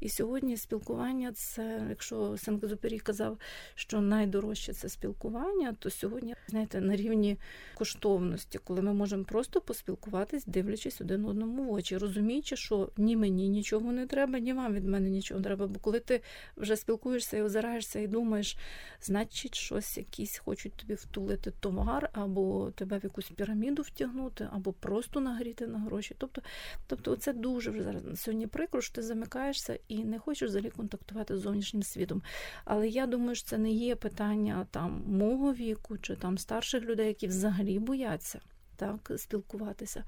І 0.00 0.08
сьогодні 0.08 0.56
спілкування 0.56 1.32
це, 1.32 1.86
якщо 1.88 2.16
Сен-Екзюпері 2.16 3.00
казав, 3.00 3.38
що 3.74 4.00
найдорожче 4.00 4.72
це 4.72 4.88
спілкування, 4.88 5.76
то 5.78 5.90
сьогодні, 5.90 6.34
знаєте, 6.48 6.80
на 6.80 6.96
рівні 6.96 7.38
коштовності, 7.74 8.58
коли 8.64 8.82
ми 8.82 8.92
можемо 8.92 9.24
просто 9.24 9.60
поспілкуватись, 9.60 10.44
дивлячись 10.46 11.00
один 11.00 11.24
одному 11.24 11.64
в 11.64 11.72
очі, 11.72 11.98
розуміючи, 11.98 12.56
що 12.56 12.90
ні 12.96 13.16
мені 13.16 13.48
нічого 13.48 13.92
не 13.92 14.06
треба, 14.06 14.38
ні 14.38 14.52
вам 14.52 14.74
від 14.74 14.84
мене 14.84 15.10
нічого 15.10 15.40
не 15.40 15.44
треба. 15.44 15.66
Бо 15.66 15.80
коли 15.80 16.00
ти 16.00 16.20
вже 16.56 16.76
спілкуєшся 16.76 17.36
і 17.36 17.42
озираєшся 17.42 17.98
і 18.00 18.06
думаєш, 18.06 18.56
значить, 19.02 19.54
щось 19.54 19.96
якісь 19.98 20.38
хочуть 20.38 20.72
тобі 20.72 20.94
втулити 20.94 21.50
товар, 21.60 22.10
або 22.12 22.70
тебе 22.70 22.98
в 22.98 23.04
якусь 23.04 23.30
піраміду 23.30 23.82
втягнути, 23.82 24.48
або 24.52 24.72
просто 24.72 25.20
нагріти 25.20 25.66
на 25.66 25.78
гроші. 25.78 26.14
Тобто 26.18 26.42
Тобто, 26.86 27.16
це 27.16 27.32
дуже 27.32 27.70
вже 27.70 27.82
зараз 27.82 28.02
сьогодні 28.20 28.46
прикро, 28.46 28.80
що 28.80 28.94
ти 28.94 29.02
замикаєшся 29.02 29.78
і 29.88 30.04
не 30.04 30.18
хочеш 30.18 30.48
взагалі 30.48 30.70
контактувати 30.70 31.36
з 31.36 31.40
зовнішнім 31.40 31.82
світом. 31.82 32.22
Але 32.64 32.88
я 32.88 33.06
думаю, 33.06 33.34
що 33.34 33.48
це 33.48 33.58
не 33.58 33.70
є 33.70 33.96
питання 33.96 34.66
там 34.70 35.02
мого 35.06 35.54
віку 35.54 35.98
чи 35.98 36.16
там 36.16 36.38
старших 36.38 36.84
людей, 36.84 37.06
які 37.06 37.26
взагалі 37.26 37.78
бояться. 37.78 38.40
Так, 38.76 39.12
спілкуватися. 39.16 40.04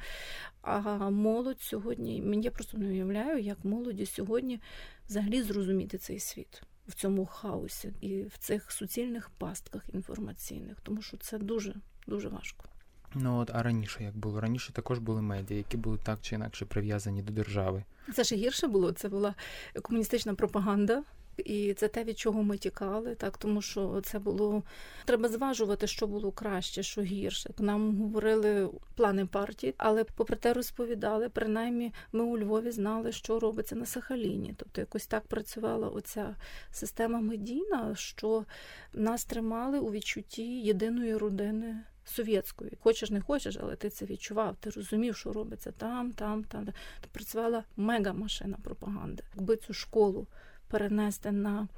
А 0.62 1.10
молодь 1.10 1.60
сьогодні, 1.60 2.22
мені 2.22 2.50
просто 2.50 2.78
не 2.78 2.88
уявляю, 2.88 3.38
як 3.38 3.64
молоді 3.64 4.06
сьогодні 4.06 4.60
взагалі 5.08 5.42
зрозуміти 5.42 5.98
цей 5.98 6.20
світ 6.20 6.62
в 6.88 6.94
цьому 6.94 7.26
хаосі 7.26 7.92
і 8.00 8.22
в 8.22 8.38
цих 8.38 8.72
суцільних 8.72 9.30
пастках 9.30 9.82
інформаційних, 9.92 10.80
тому 10.80 11.02
що 11.02 11.16
це 11.16 11.38
дуже 11.38 11.74
дуже 12.06 12.28
важко. 12.28 12.71
Ну 13.14 13.38
от 13.38 13.50
а 13.54 13.62
раніше 13.62 14.04
як 14.04 14.16
було? 14.16 14.40
Раніше 14.40 14.72
також 14.72 14.98
були 14.98 15.22
медіа, 15.22 15.56
які 15.56 15.76
були 15.76 15.98
так 16.02 16.18
чи 16.22 16.34
інакше 16.34 16.64
прив'язані 16.64 17.22
до 17.22 17.32
держави. 17.32 17.84
Це 18.14 18.24
ще 18.24 18.36
гірше 18.36 18.66
було. 18.66 18.92
Це 18.92 19.08
була 19.08 19.34
комуністична 19.82 20.34
пропаганда. 20.34 21.02
І 21.36 21.74
це 21.74 21.88
те, 21.88 22.04
від 22.04 22.18
чого 22.18 22.42
ми 22.42 22.58
тікали, 22.58 23.14
так 23.14 23.38
тому 23.38 23.62
що 23.62 24.00
це 24.04 24.18
було 24.18 24.62
треба 25.04 25.28
зважувати, 25.28 25.86
що 25.86 26.06
було 26.06 26.32
краще, 26.32 26.82
що 26.82 27.02
гірше. 27.02 27.50
Нам 27.58 27.96
говорили 27.96 28.70
плани 28.96 29.26
партії, 29.26 29.74
але 29.76 30.04
попри 30.04 30.36
те 30.36 30.52
розповідали. 30.52 31.28
Принаймні, 31.28 31.92
ми 32.12 32.24
у 32.24 32.38
Львові 32.38 32.70
знали, 32.70 33.12
що 33.12 33.38
робиться 33.38 33.76
на 33.76 33.86
Сахаліні. 33.86 34.54
Тобто, 34.56 34.80
якось 34.80 35.06
так 35.06 35.26
працювала 35.26 35.88
оця 35.88 36.36
система 36.70 37.20
медійна, 37.20 37.94
що 37.94 38.44
нас 38.92 39.24
тримали 39.24 39.78
у 39.78 39.90
відчутті 39.90 40.60
єдиної 40.60 41.16
родини 41.16 41.76
совєтською. 42.04 42.70
Хочеш, 42.80 43.10
не 43.10 43.20
хочеш, 43.20 43.58
але 43.60 43.76
ти 43.76 43.90
це 43.90 44.04
відчував, 44.06 44.56
ти 44.60 44.70
розумів, 44.70 45.16
що 45.16 45.32
робиться 45.32 45.72
там, 45.72 46.12
там, 46.12 46.44
там. 46.44 46.66
Ти 46.66 46.72
працювала 47.12 47.64
мега-машина 47.76 48.56
пропаганди. 48.62 49.22
Якби 49.34 49.56
цю 49.56 49.72
школу 49.72 50.26
перенести 50.68 51.32
на 51.32 51.68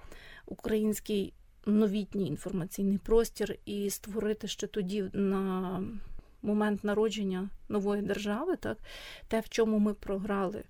український 0.46 1.32
новітній 1.66 2.26
інформаційний 2.26 2.98
простір 2.98 3.58
і 3.64 3.90
створити 3.90 4.48
ще 4.48 4.66
тоді 4.66 5.10
на 5.12 5.82
момент 6.42 6.84
народження 6.84 7.48
нової 7.68 8.02
держави, 8.02 8.56
так 8.56 8.78
те, 9.28 9.40
в 9.40 9.48
чому 9.48 9.78
ми 9.78 9.94
програли 9.94 10.64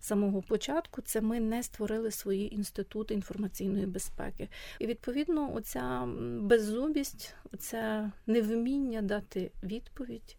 самого 0.00 0.42
початку, 0.42 1.02
це 1.02 1.20
ми 1.20 1.40
не 1.40 1.62
створили 1.62 2.10
свої 2.10 2.54
інститути 2.54 3.14
інформаційної 3.14 3.86
безпеки. 3.86 4.48
І 4.78 4.86
відповідно, 4.86 5.54
оця 5.54 6.08
беззубість, 6.40 7.34
оце 7.52 8.10
невміння 8.26 9.02
дати 9.02 9.50
відповідь, 9.62 10.36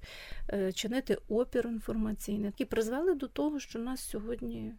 е, 0.50 0.72
чинити 0.72 1.18
опір 1.30 1.68
інформаційний, 1.68 2.46
які 2.46 2.66
призвели 2.66 3.16
до 3.16 3.28
того, 3.28 3.60
що 3.60 3.80
нас 3.80 4.10
сьогодні. 4.10 4.74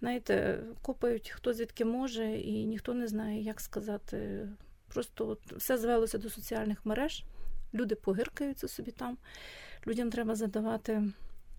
Знаєте, 0.00 0.62
копають 0.82 1.28
хто 1.28 1.52
звідки 1.52 1.84
може, 1.84 2.36
і 2.36 2.66
ніхто 2.66 2.94
не 2.94 3.08
знає, 3.08 3.42
як 3.42 3.60
сказати. 3.60 4.48
Просто 4.88 5.28
от 5.28 5.52
все 5.52 5.78
звелося 5.78 6.18
до 6.18 6.30
соціальних 6.30 6.86
мереж, 6.86 7.24
люди 7.74 7.94
погиркаються 7.94 8.68
собі 8.68 8.90
там. 8.90 9.18
Людям 9.86 10.10
треба 10.10 10.34
задавати 10.34 11.02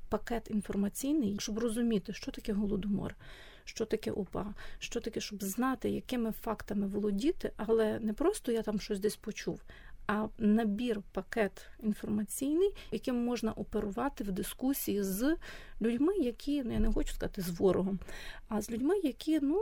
пакет 0.09 0.47
інформаційний, 0.51 1.37
щоб 1.39 1.59
розуміти, 1.59 2.13
що 2.13 2.31
таке 2.31 2.53
голодомор, 2.53 3.15
що 3.63 3.85
таке 3.85 4.11
УПА, 4.11 4.53
що 4.79 4.99
таке, 4.99 5.19
щоб 5.19 5.43
знати, 5.43 5.89
якими 5.89 6.31
фактами 6.31 6.87
володіти, 6.87 7.51
але 7.57 7.99
не 7.99 8.13
просто 8.13 8.51
я 8.51 8.61
там 8.61 8.79
щось 8.79 8.99
десь 8.99 9.15
почув. 9.15 9.61
А 10.07 10.27
набір, 10.37 11.01
пакет 11.11 11.69
інформаційний, 11.83 12.73
яким 12.91 13.15
можна 13.25 13.51
оперувати 13.51 14.23
в 14.23 14.31
дискусії 14.31 15.03
з 15.03 15.35
людьми, 15.81 16.17
які 16.17 16.63
ну 16.63 16.73
я 16.73 16.79
не 16.79 16.91
хочу 16.91 17.13
сказати 17.13 17.41
з 17.41 17.49
ворогом, 17.49 17.99
а 18.47 18.61
з 18.61 18.71
людьми, 18.71 18.99
які 19.03 19.39
ну 19.39 19.59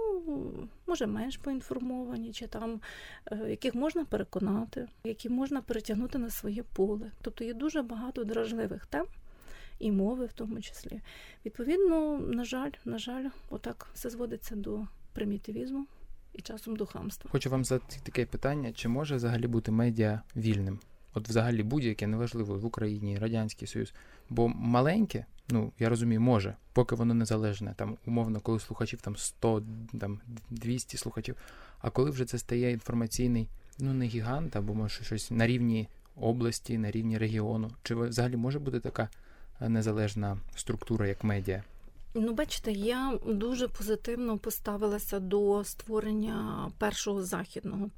може 0.87 1.07
менш 1.07 1.37
поінформовані, 1.37 2.33
чи 2.33 2.47
там 2.47 2.81
е, 3.31 3.49
яких 3.49 3.75
можна 3.75 4.05
переконати, 4.05 4.87
які 5.03 5.29
можна 5.29 5.61
перетягнути 5.61 6.17
на 6.17 6.29
своє 6.29 6.63
поле. 6.63 7.11
Тобто 7.21 7.43
є 7.43 7.53
дуже 7.53 7.81
багато 7.81 8.23
дражливих 8.23 8.85
тем 8.85 9.05
і 9.79 9.91
мови 9.91 10.25
в 10.25 10.33
тому 10.33 10.61
числі. 10.61 11.01
Відповідно, 11.45 12.19
на 12.19 12.45
жаль, 12.45 12.71
на 12.85 12.97
жаль, 12.97 13.29
отак 13.49 13.87
все 13.93 14.09
зводиться 14.09 14.55
до 14.55 14.87
примітивізму 15.13 15.87
і 16.33 16.41
часом 16.41 16.75
до 16.75 16.85
хамства. 16.85 17.31
Хочу 17.31 17.49
вам 17.49 17.65
задати 17.65 17.97
таке 18.03 18.25
питання: 18.25 18.73
чи 18.73 18.87
може 18.87 19.15
взагалі 19.15 19.47
бути 19.47 19.71
медіа 19.71 20.21
вільним? 20.35 20.79
От, 21.13 21.29
взагалі, 21.29 21.63
будь-яке 21.63 22.07
неважливо 22.07 22.59
в 22.59 22.65
Україні, 22.65 23.17
Радянський 23.17 23.67
Союз, 23.67 23.93
бо 24.29 24.47
маленьке, 24.47 25.25
ну 25.49 25.71
я 25.79 25.89
розумію, 25.89 26.21
може, 26.21 26.55
поки 26.73 26.95
воно 26.95 27.13
незалежне, 27.13 27.73
там 27.77 27.97
умовно, 28.05 28.39
коли 28.39 28.59
слухачів 28.59 29.01
там 29.01 29.15
100, 29.15 29.63
там 29.99 30.19
200 30.49 30.97
слухачів. 30.97 31.35
А 31.79 31.89
коли 31.89 32.11
вже 32.11 32.25
це 32.25 32.37
стає 32.37 32.71
інформаційний, 32.71 33.49
ну 33.79 33.93
не 33.93 34.05
гігант, 34.05 34.55
або 34.55 34.73
може 34.73 35.03
щось 35.03 35.31
на 35.31 35.47
рівні 35.47 35.87
області, 36.15 36.77
на 36.77 36.91
рівні 36.91 37.17
регіону, 37.17 37.71
чи 37.83 37.95
взагалі 37.95 38.35
може 38.35 38.59
бути 38.59 38.79
така 38.79 39.09
незалежна 39.59 40.37
структура 40.55 41.07
як 41.07 41.23
медіа? 41.23 41.63
Ну, 42.17 42.33
бачите, 42.33 42.71
я 42.71 43.19
дуже 43.25 43.67
позитивно 43.67 44.37
поставилася 44.37 45.19
до 45.19 45.63
створення 45.63 46.71
першого 46.77 47.23
західного. 47.23 47.89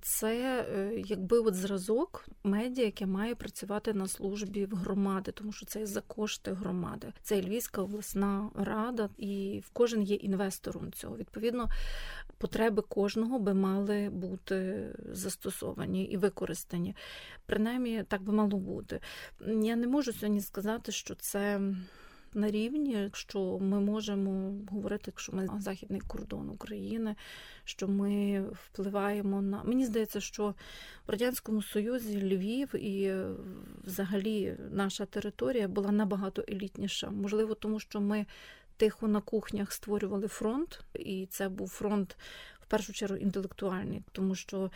Це 0.00 0.66
е, 0.70 1.02
якби 1.06 1.38
от 1.38 1.54
зразок 1.54 2.26
медіа, 2.44 2.84
яке 2.84 3.06
має 3.06 3.34
працювати 3.34 3.92
на 3.92 4.08
службі 4.08 4.66
в 4.66 4.74
громади, 4.74 5.32
тому 5.32 5.52
що 5.52 5.66
це 5.66 5.86
за 5.86 6.00
кошти 6.00 6.52
громади. 6.52 7.12
Це 7.22 7.42
Львівська 7.42 7.82
обласна 7.82 8.50
рада, 8.54 9.08
і 9.18 9.62
в 9.66 9.70
кожен 9.72 10.02
є 10.02 10.16
інвестором 10.16 10.92
цього. 10.92 11.16
Відповідно, 11.16 11.68
потреби 12.38 12.82
кожного 12.82 13.38
би 13.38 13.54
мали 13.54 14.10
бути 14.10 14.88
застосовані 15.12 16.04
і 16.04 16.16
використані. 16.16 16.96
Принаймні, 17.46 18.04
так 18.08 18.22
би 18.22 18.32
мало 18.32 18.58
бути. 18.58 19.00
Я 19.46 19.76
не 19.76 19.86
можу 19.86 20.12
сьогодні 20.12 20.40
сказати, 20.40 20.92
що 20.92 21.14
це 21.14 21.60
на 22.34 22.50
рівні, 22.50 23.10
що 23.12 23.58
ми 23.58 23.80
можемо 23.80 24.54
говорити, 24.70 25.12
що 25.16 25.32
ми 25.32 25.48
західний 25.58 26.00
кордон 26.00 26.50
України, 26.50 27.16
що 27.64 27.88
ми 27.88 28.40
впливаємо 28.52 29.42
на 29.42 29.62
мені 29.62 29.86
здається, 29.86 30.20
що 30.20 30.54
в 31.06 31.10
радянському 31.10 31.62
союзі 31.62 32.22
Львів 32.22 32.74
і 32.74 33.14
взагалі 33.84 34.56
наша 34.70 35.06
територія 35.06 35.68
була 35.68 35.92
набагато 35.92 36.44
елітніша. 36.48 37.10
Можливо, 37.10 37.54
тому 37.54 37.80
що 37.80 38.00
ми 38.00 38.26
тихо 38.76 39.08
на 39.08 39.20
кухнях 39.20 39.72
створювали 39.72 40.28
фронт, 40.28 40.80
і 40.94 41.26
це 41.30 41.48
був 41.48 41.68
фронт 41.68 42.16
першу 42.72 42.92
чергу 42.92 43.16
інтелектуальні, 43.16 44.02
тому 44.12 44.34
що 44.34 44.70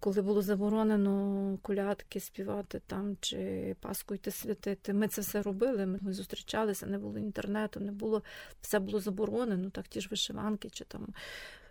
коли 0.00 0.22
було 0.22 0.42
заборонено 0.42 1.58
колядки 1.62 2.20
співати 2.20 2.80
там 2.86 3.16
чи 3.20 3.76
Паску 3.80 4.14
йти 4.14 4.30
святити, 4.30 4.92
ми 4.92 5.08
це 5.08 5.20
все 5.20 5.42
робили. 5.42 5.86
Ми 5.86 6.12
зустрічалися, 6.12 6.86
не 6.86 6.98
було 6.98 7.18
інтернету, 7.18 7.80
не 7.80 7.92
було 7.92 8.22
все 8.60 8.78
було 8.78 9.00
заборонено. 9.00 9.70
Так 9.70 9.88
ті 9.88 10.00
ж 10.00 10.08
вишиванки 10.10 10.70
чи 10.70 10.84
там 10.84 11.06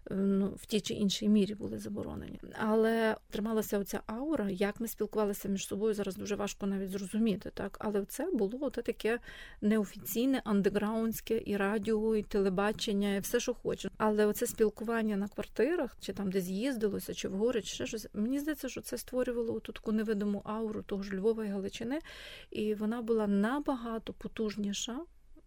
ну, 0.10 0.54
в 0.56 0.66
тій 0.66 0.82
чи 0.82 0.94
іншій 0.94 1.30
мірі 1.30 1.56
були 1.56 1.78
заборонені. 1.78 2.40
Але 2.60 3.16
трималася 3.30 3.80
оця 3.80 4.02
аура, 4.06 4.50
як 4.50 4.80
ми 4.80 4.88
спілкувалися 4.88 5.50
між 5.50 5.68
собою, 5.68 5.94
зараз 5.94 6.16
дуже 6.16 6.36
важко 6.36 6.66
навіть 6.66 6.90
зрозуміти. 6.90 7.52
так. 7.54 7.78
Але 7.80 8.06
це 8.06 8.32
було 8.34 8.70
таке 8.70 9.20
неофіційне, 9.62 10.42
андеграундське 10.46 11.42
і 11.46 11.58
радіо, 11.58 12.16
і 12.16 12.24
телебачення, 12.24 13.16
і 13.16 13.20
все, 13.20 13.40
що 13.40 13.54
хоче. 13.54 13.90
Але 13.98 14.26
оце 14.26 14.48
спілкування 14.48 15.18
на 15.18 15.28
квартирах, 15.28 15.98
чи 16.00 16.14
там 16.14 16.32
десь 16.32 16.48
їздилося, 16.48 17.14
чи 17.14 17.28
в 17.28 17.34
гори, 17.34 17.62
чи 17.62 17.68
ще 17.68 17.86
щось. 17.86 18.08
Мені 18.14 18.40
здається, 18.40 18.70
що 18.70 18.82
це 18.82 18.98
створювало 18.98 19.60
ту 19.60 19.72
таку 19.72 19.92
невидиму 19.92 20.42
ауру 20.46 20.82
того 20.82 21.04
ж 21.04 21.16
Львова 21.16 21.46
і 21.46 21.48
Галичини, 21.48 22.00
і 22.52 22.74
вона 22.74 23.02
була 23.02 23.28
набагато 23.28 24.14
потужніша. 24.14 25.00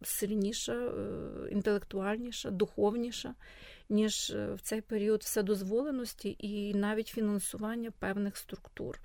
Сильніша, 0.06 0.72
е, 0.72 1.50
інтелектуальніша, 1.50 2.50
духовніша, 2.50 3.34
ніж 3.88 4.30
е, 4.30 4.54
в 4.54 4.60
цей 4.60 4.80
період 4.80 5.22
вседозволеності 5.22 6.36
і 6.38 6.74
навіть 6.74 7.08
фінансування 7.08 7.90
певних 7.98 8.36
структур 8.36 9.00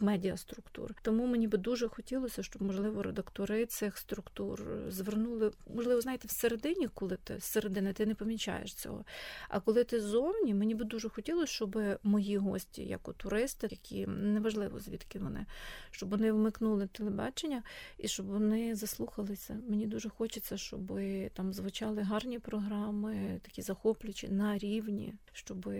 медіаструктур. 0.00 0.94
Тому 1.02 1.26
мені 1.26 1.48
би 1.48 1.58
дуже 1.58 1.88
хотілося, 1.88 2.42
щоб, 2.42 2.62
можливо, 2.62 3.02
редактори 3.02 3.66
цих 3.66 3.98
структур 3.98 4.62
звернули, 4.88 5.52
можливо, 5.74 6.00
знаєте, 6.00 6.28
всередині, 6.28 6.88
коли 6.88 7.16
ти 7.16 7.38
зсередини 7.38 7.92
ти 7.92 8.06
не 8.06 8.14
помічаєш 8.14 8.74
цього. 8.74 9.04
А 9.48 9.60
коли 9.60 9.84
ти 9.84 10.00
ззовні, 10.00 10.54
мені 10.54 10.74
би 10.74 10.84
дуже 10.84 11.08
хотілося, 11.08 11.52
щоб 11.52 11.78
мої 12.02 12.36
гості, 12.36 12.82
як 12.82 13.08
туристи, 13.16 13.68
які 13.70 14.06
неважливо 14.06 14.78
звідки 14.78 15.18
вони, 15.18 15.46
щоб 15.90 16.10
вони 16.10 16.32
вмикнули 16.32 16.86
телебачення 16.86 17.62
і 17.98 18.08
щоб 18.08 18.26
вони 18.26 18.74
заслухалися. 18.74 19.60
Мені 19.68 19.86
дуже 19.86 20.08
хочеться, 20.08 20.56
щоб 20.56 21.00
там 21.34 21.52
звучали 21.52 22.02
гарні 22.02 22.38
програми, 22.38 23.40
такі 23.42 23.62
захоплюючі 23.62 24.28
на 24.28 24.58
рівні, 24.58 25.14
щоб 25.32 25.70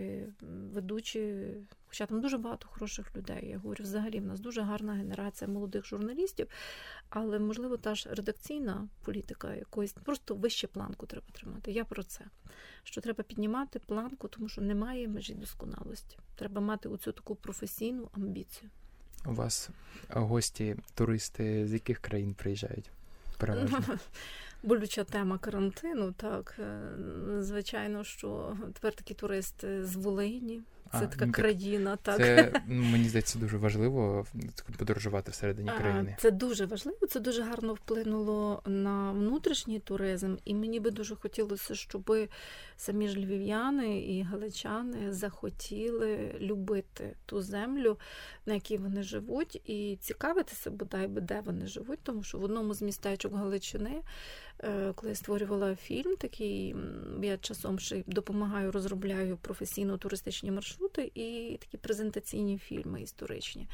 ведучі 0.73 1.45
Хоча 1.89 2.05
там 2.05 2.21
дуже 2.21 2.37
багато 2.37 2.67
хороших 2.67 3.15
людей. 3.15 3.49
Я 3.49 3.57
говорю, 3.57 3.83
взагалі 3.83 4.19
в 4.19 4.25
нас 4.25 4.39
дуже 4.39 4.61
гарна 4.61 4.93
генерація 4.93 5.49
молодих 5.49 5.85
журналістів, 5.85 6.47
але, 7.09 7.39
можливо, 7.39 7.77
та 7.77 7.95
ж 7.95 8.09
редакційна 8.09 8.87
політика 9.03 9.55
якоїсь 9.55 9.93
просто 9.93 10.35
вище 10.35 10.67
планку 10.67 11.05
треба 11.05 11.27
тримати. 11.31 11.71
Я 11.71 11.85
про 11.85 12.03
це. 12.03 12.25
Що 12.83 13.01
треба 13.01 13.23
піднімати 13.23 13.79
планку, 13.79 14.27
тому 14.27 14.49
що 14.49 14.61
немає 14.61 15.07
межі 15.07 15.33
досконалості. 15.33 16.17
Треба 16.35 16.61
мати 16.61 16.89
оцю 16.89 17.11
таку 17.11 17.35
професійну 17.35 18.09
амбіцію. 18.11 18.69
У 19.25 19.33
вас 19.33 19.69
гості, 20.09 20.75
туристи 20.95 21.67
з 21.67 21.73
яких 21.73 21.99
країн 21.99 22.33
приїжджають? 22.33 22.91
Переважно? 23.37 23.79
Болюча 24.63 25.03
тема 25.03 25.37
карантину, 25.37 26.11
так. 26.11 26.55
Е, 26.59 26.81
звичайно, 27.39 28.03
що 28.03 28.57
тепер 28.73 28.93
такі 28.93 29.13
туристи 29.13 29.85
з 29.85 29.95
Волині. 29.95 30.61
Це 30.91 30.97
а, 30.97 31.07
така 31.07 31.27
країна, 31.27 31.97
так. 32.01 32.17
Це 32.17 32.61
мені 32.67 33.09
здається 33.09 33.39
дуже 33.39 33.57
важливо 33.57 34.25
подорожувати 34.77 35.31
всередині 35.31 35.69
країни. 35.77 36.15
Це 36.19 36.31
дуже 36.31 36.65
важливо, 36.65 37.07
це 37.07 37.19
дуже 37.19 37.43
гарно 37.43 37.73
вплинуло 37.73 38.61
на 38.65 39.11
внутрішній 39.11 39.79
туризм, 39.79 40.35
і 40.45 40.55
мені 40.55 40.79
би 40.79 40.91
дуже 40.91 41.15
хотілося, 41.15 41.75
щоб 41.75 42.15
самі 42.77 43.07
ж 43.07 43.19
львів'яни 43.19 43.99
і 43.99 44.21
галичани 44.21 45.13
захотіли 45.13 46.35
любити 46.39 47.15
ту 47.25 47.41
землю, 47.41 47.97
на 48.45 48.53
якій 48.53 48.77
вони 48.77 49.03
живуть, 49.03 49.61
і 49.65 49.97
цікавитися 50.01 50.71
бодай 50.71 51.07
би, 51.07 51.21
де 51.21 51.41
вони 51.45 51.67
живуть, 51.67 51.99
тому 52.03 52.23
що 52.23 52.37
в 52.37 52.43
одному 52.43 52.73
з 52.73 52.81
містечок 52.81 53.33
Галичини. 53.33 54.01
Е, 54.63 54.93
коли 54.95 55.09
я 55.09 55.15
створювала 55.15 55.75
фільм, 55.75 56.15
такий 56.15 56.75
я 57.21 57.37
часом 57.37 57.79
ще 57.79 58.03
допомагаю, 58.07 58.71
розробляю 58.71 59.37
професійно 59.37 59.97
туристичні 59.97 60.51
маршрути 60.51 60.78
і 61.15 61.57
такі 61.61 61.77
презентаційні 61.77 62.57
фільми 62.57 63.01
історичні. 63.01 63.67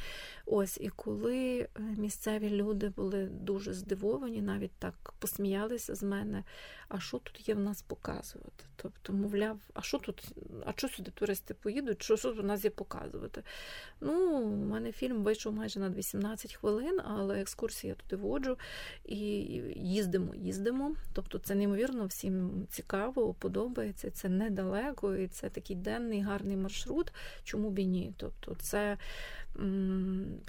Ось 0.46 0.78
і 0.82 0.90
коли 0.90 1.60
е, 1.60 1.68
місцеві 1.98 2.50
люди 2.50 2.90
були 2.90 3.26
дуже 3.26 3.74
здивовані, 3.74 4.42
навіть 4.42 4.72
так 4.80 5.14
посміялися 5.20 5.96
з 5.96 6.04
мене. 6.04 6.44
А 6.88 7.00
що 7.00 7.18
тут 7.18 7.50
є 7.50 7.56
в 7.56 7.60
нас 7.60 7.82
показувати? 7.82 8.66
Тобто, 8.76 9.14
мовляв, 9.14 9.60
а 9.74 9.82
що 9.82 9.98
тут, 9.98 10.24
а 10.66 10.74
що 10.76 10.90
сюди 10.90 11.12
туристи 11.12 11.54
поїдуть? 11.54 12.04
Що 12.04 12.18
що 12.18 12.30
тут 12.30 12.40
у 12.40 12.44
нас 12.44 12.64
є 12.64 12.70
показувати? 12.70 13.44
Ну, 14.02 14.40
у 14.40 14.66
мене 14.66 14.92
фільм 14.92 15.24
вийшов 15.24 15.54
майже 15.54 15.80
на 15.80 15.90
18 15.90 16.54
хвилин, 16.54 17.00
але 17.06 17.42
екскурсії 17.42 17.90
я 17.90 17.96
туди 17.96 18.16
воджу 18.16 18.58
і 19.06 19.18
їздимо, 19.76 20.36
їздимо. 20.36 20.96
Тобто, 21.14 21.40
це 21.40 21.56
неймовірно 21.56 22.06
всім 22.06 22.68
цікаво, 22.70 23.34
подобається. 23.34 24.12
Це 24.12 24.30
недалеко, 24.30 25.16
і 25.16 25.28
це 25.28 25.50
такий 25.50 25.76
денний 25.76 26.22
гарний 26.22 26.58
маршрут. 26.58 26.95
Чому 27.44 27.70
б 27.70 27.80
і 27.80 27.86
ні? 27.86 28.14
Тобто, 28.18 28.56
це. 28.56 28.98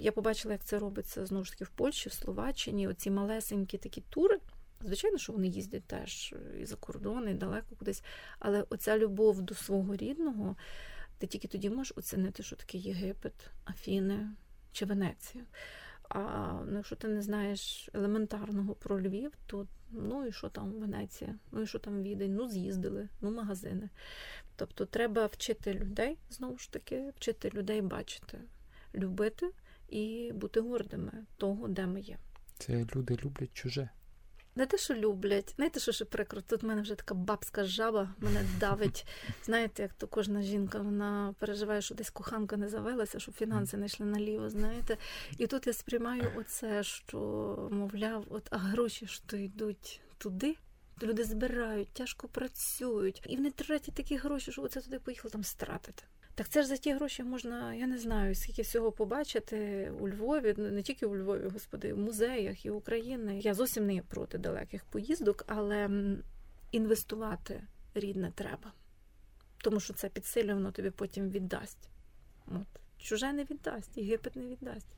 Я 0.01 0.13
побачила, 0.13 0.55
як 0.55 0.65
це 0.65 0.79
робиться 0.79 1.27
знову 1.27 1.45
ж 1.45 1.51
таки 1.51 1.65
в 1.65 1.69
Польщі, 1.69 2.09
в 2.09 2.13
Словаччині. 2.13 2.89
Оці 2.89 3.11
малесенькі 3.11 3.79
такі 3.79 4.01
тури. 4.01 4.39
Звичайно, 4.85 5.19
що 5.19 5.33
вони 5.33 5.49
їздять 5.49 5.85
теж 5.85 6.35
і 6.61 6.65
за 6.65 6.77
кордон, 6.77 7.29
і 7.29 7.35
далеко 7.35 7.77
кудись. 7.79 8.03
Але 8.39 8.65
оця 8.71 8.99
любов 8.99 9.43
до 9.43 9.55
свого 9.55 9.97
рідного, 9.97 10.57
ти 11.19 11.27
тільки 11.27 11.49
тоді 11.49 11.71
можеш 11.71 11.93
оцінити, 11.97 12.43
що 12.43 12.57
таке 12.57 12.79
Єгипет, 12.79 13.51
Афіни 13.65 14.29
чи 14.73 14.85
Венеція. 14.85 15.45
А 16.09 16.53
ну, 16.67 16.77
якщо 16.77 16.97
ти 16.97 17.09
не 17.09 17.23
знаєш 17.23 17.89
елементарного 17.95 18.75
про 18.75 19.03
Львів, 19.03 19.33
то 19.47 19.67
ну 19.91 20.27
і 20.27 20.33
що 20.33 20.49
там 20.49 20.73
Венеція, 20.73 21.35
ну 21.53 21.63
і 21.63 21.67
що 21.67 21.79
там 21.79 22.03
Відень, 22.03 22.35
ну 22.35 22.49
з'їздили, 22.49 23.09
ну 23.21 23.31
магазини. 23.31 23.89
Тобто 24.57 24.87
треба 24.87 25.27
вчити 25.27 25.75
людей, 25.75 26.19
знову 26.31 26.59
ж 26.59 26.73
таки, 26.73 27.13
вчити 27.17 27.51
людей 27.55 27.83
бачити, 27.83 28.39
любити 28.95 29.51
і 29.89 30.33
бути 30.35 30.61
гордими 30.61 31.13
того, 31.37 31.69
де 31.69 31.87
ми 31.87 32.01
є. 32.01 32.19
Це 32.59 32.87
люди 32.97 33.19
люблять 33.25 33.53
чуже. 33.53 33.89
Не 34.57 34.67
те, 34.67 34.79
що 34.79 34.95
люблять, 34.95 35.53
знаєте, 35.57 35.81
що 35.81 35.93
ще 35.93 36.05
прикро? 36.05 36.41
Тут 36.41 36.63
в 36.63 36.67
мене 36.67 36.83
вже 36.83 36.95
така 36.95 37.15
бабська 37.15 37.65
жаба, 37.65 38.15
мене 38.19 38.45
давить. 38.61 39.07
Знаєте, 39.45 39.83
як 39.83 39.95
то 39.95 40.07
кожна 40.07 40.43
жінка 40.43 40.79
вона 40.79 41.35
переживає, 41.39 41.83
що 41.83 41.95
десь 41.95 42.11
коханка 42.11 42.57
не 42.57 42.69
завелася, 42.69 43.19
щоб 43.19 43.35
фінанси 43.35 43.77
не 43.77 43.87
йшли 43.87 44.07
наліво. 44.07 44.51
Знаєте, 44.51 44.97
і 45.39 45.47
тут 45.47 45.67
я 45.67 45.73
сприймаю 45.73 46.33
оце, 46.37 46.83
що 46.83 47.19
мовляв, 47.73 48.25
от 48.31 48.49
а 48.51 48.59
гроші 48.59 49.07
ж 49.07 49.23
то 49.27 49.37
йдуть 49.37 50.01
туди. 50.19 50.57
Люди 51.03 51.25
збирають, 51.25 51.89
тяжко 51.89 52.29
працюють, 52.29 53.23
і 53.27 53.37
вони 53.37 53.51
тратять 53.51 53.95
такі 53.95 54.17
гроші, 54.17 54.53
що 54.53 54.63
оце 54.63 54.81
туди 54.81 54.99
поїхали 54.99 55.33
там 55.33 55.45
стратити. 55.45 56.03
Так 56.37 56.49
це 56.49 56.63
ж 56.63 56.69
за 56.69 56.77
ті 56.77 56.93
гроші 56.93 57.23
можна, 57.23 57.75
я 57.75 57.87
не 57.87 57.99
знаю, 57.99 58.35
скільки 58.35 58.63
всього 58.63 58.93
побачити 58.93 59.91
у 60.01 60.09
Львові, 60.09 60.55
не 60.59 60.83
тільки 60.83 61.07
у 61.07 61.17
Львові, 61.17 61.49
господи, 61.53 61.93
в 61.93 61.99
музеях 61.99 62.67
і 62.67 62.71
України. 62.71 63.41
Я 63.41 63.55
зовсім 63.55 63.87
не 63.87 64.03
проти 64.03 64.39
далеких 64.39 64.85
поїздок, 64.85 65.45
але 65.47 65.91
інвестувати 66.73 67.63
рідне 67.95 68.33
треба. 68.35 68.73
Тому 69.59 69.81
що 69.81 69.95
це 69.95 70.09
підсилює, 70.09 70.55
воно 70.55 70.73
тобі 70.73 70.91
потім 70.91 71.31
віддасть. 71.31 71.89
От. 72.47 72.81
Чуже 72.99 73.33
не 73.33 73.45
віддасть, 73.45 73.97
Єгипет 73.97 74.37
не 74.37 74.47
віддасть. 74.47 74.97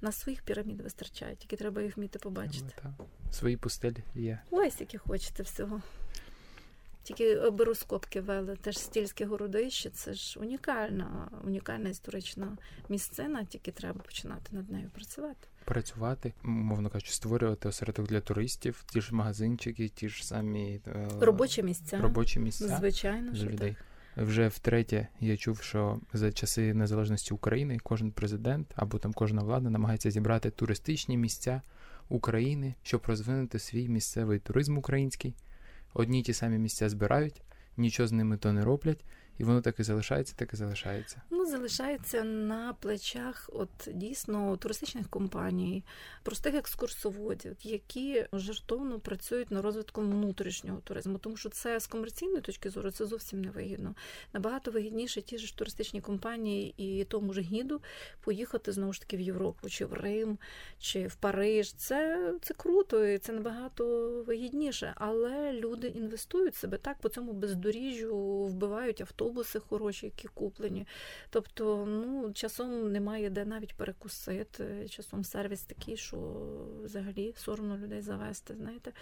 На 0.00 0.12
своїх 0.12 0.42
пірамід 0.42 0.80
вистачає, 0.80 1.36
тільки 1.36 1.56
треба 1.56 1.82
їх 1.82 1.96
вміти 1.96 2.18
побачити. 2.18 2.74
Свої 3.30 3.56
пустелі 3.56 4.04
є. 4.14 4.38
Ось 4.50 4.80
які 4.80 4.98
хочете 4.98 5.42
всього. 5.42 5.82
Тільки 7.08 7.50
беру 7.50 7.74
скобки 7.74 8.20
вели, 8.20 8.56
теж 8.56 8.78
стільське 8.78 9.26
городище, 9.26 9.90
це 9.90 10.14
ж 10.14 10.40
унікальна, 10.40 11.30
унікальна 11.44 11.88
історична 11.88 12.56
місцина, 12.88 13.44
тільки 13.44 13.70
треба 13.70 14.00
починати 14.00 14.56
над 14.56 14.70
нею 14.70 14.90
працювати. 14.94 15.48
Працювати, 15.64 16.32
мовно 16.42 16.90
кажучи, 16.90 17.12
створювати 17.12 17.68
осередок 17.68 18.06
для 18.06 18.20
туристів, 18.20 18.84
ті 18.86 19.00
ж 19.00 19.14
магазинчики, 19.14 19.88
ті 19.88 20.08
ж 20.08 20.26
самі 20.26 20.80
е, 20.86 21.08
робочі 21.20 21.62
місця. 21.62 22.00
Робочі 22.00 22.40
місця 22.40 22.76
Звичайно, 22.78 23.32
для 23.32 23.44
людей. 23.44 23.76
Так. 24.14 24.26
Вже 24.26 24.48
втретє 24.48 25.08
я 25.20 25.36
чув, 25.36 25.62
що 25.62 26.00
за 26.12 26.32
часи 26.32 26.74
незалежності 26.74 27.34
України 27.34 27.78
кожен 27.82 28.12
президент 28.12 28.72
або 28.76 28.98
там 28.98 29.12
кожна 29.12 29.42
влада 29.42 29.70
намагається 29.70 30.10
зібрати 30.10 30.50
туристичні 30.50 31.16
місця 31.16 31.62
України, 32.08 32.74
щоб 32.82 33.02
розвинути 33.06 33.58
свій 33.58 33.88
місцевий 33.88 34.38
туризм 34.38 34.78
український 34.78 35.34
одні 35.98 36.20
й 36.20 36.22
ті 36.22 36.32
самі 36.32 36.58
місця 36.58 36.88
збирають, 36.88 37.42
нічого 37.76 38.06
з 38.06 38.12
ними 38.12 38.36
то 38.36 38.52
не 38.52 38.64
роблять, 38.64 39.04
і 39.38 39.44
воно 39.44 39.60
так 39.60 39.80
і 39.80 39.82
залишається, 39.82 40.34
так 40.36 40.52
і 40.52 40.56
залишається. 40.56 41.22
Ну, 41.30 41.46
залишається 41.46 42.24
на 42.24 42.72
плечах, 42.72 43.50
от 43.52 43.68
дійсно 43.86 44.56
туристичних 44.56 45.08
компаній, 45.08 45.84
простих 46.22 46.54
екскурсоводів, 46.54 47.56
які 47.62 48.26
жертовно 48.32 49.00
працюють 49.00 49.50
на 49.50 49.62
розвитком 49.62 50.10
внутрішнього 50.10 50.80
туризму, 50.80 51.18
тому 51.18 51.36
що 51.36 51.48
це 51.48 51.80
з 51.80 51.86
комерційної 51.86 52.40
точки 52.40 52.70
зору 52.70 52.90
це 52.90 53.06
зовсім 53.06 53.42
не 53.42 53.50
вигідно. 53.50 53.94
Набагато 54.32 54.70
вигідніше 54.70 55.22
ті 55.22 55.38
ж 55.38 55.56
туристичні 55.56 56.00
компанії 56.00 56.74
і 56.76 57.04
тому 57.04 57.32
ж 57.32 57.40
гіду 57.40 57.80
поїхати 58.20 58.72
знову 58.72 58.92
ж 58.92 59.00
таки 59.00 59.16
в 59.16 59.20
Європу, 59.20 59.68
чи 59.68 59.84
в 59.84 59.92
Рим, 59.92 60.38
чи 60.78 61.06
в 61.06 61.14
Париж. 61.14 61.72
Це 61.72 62.32
це 62.42 62.54
круто, 62.54 63.06
і 63.06 63.18
це 63.18 63.32
набагато 63.32 64.08
вигідніше. 64.26 64.92
Але 64.96 65.52
люди 65.52 65.86
інвестують 65.86 66.54
себе 66.54 66.78
так 66.78 66.98
по 66.98 67.08
цьому 67.08 67.32
бездоріжжю, 67.32 68.16
вбивають 68.44 69.00
авто 69.00 69.27
автобуси 69.28 69.60
хороші, 69.60 70.06
які 70.06 70.28
куплені. 70.28 70.86
Тобто, 71.30 71.86
ну 71.86 72.32
часом 72.32 72.92
немає 72.92 73.30
де 73.30 73.44
навіть 73.44 73.74
перекусити. 73.74 74.88
Часом 74.88 75.24
сервіс 75.24 75.62
такий, 75.62 75.96
що 75.96 76.16
взагалі 76.84 77.34
соромно 77.36 77.78
людей 77.78 78.02
завести. 78.02 78.54
Знаєте, 78.54 78.92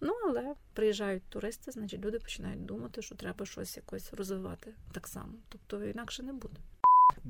ну 0.00 0.14
але 0.24 0.54
приїжджають 0.74 1.22
туристи, 1.28 1.70
значить 1.70 2.04
люди 2.04 2.18
починають 2.18 2.64
думати, 2.64 3.02
що 3.02 3.14
треба 3.14 3.46
щось 3.46 3.76
якось 3.76 4.12
розвивати 4.12 4.74
так 4.92 5.06
само. 5.06 5.32
Тобто 5.48 5.84
інакше 5.84 6.22
не 6.22 6.32
буде. 6.32 6.56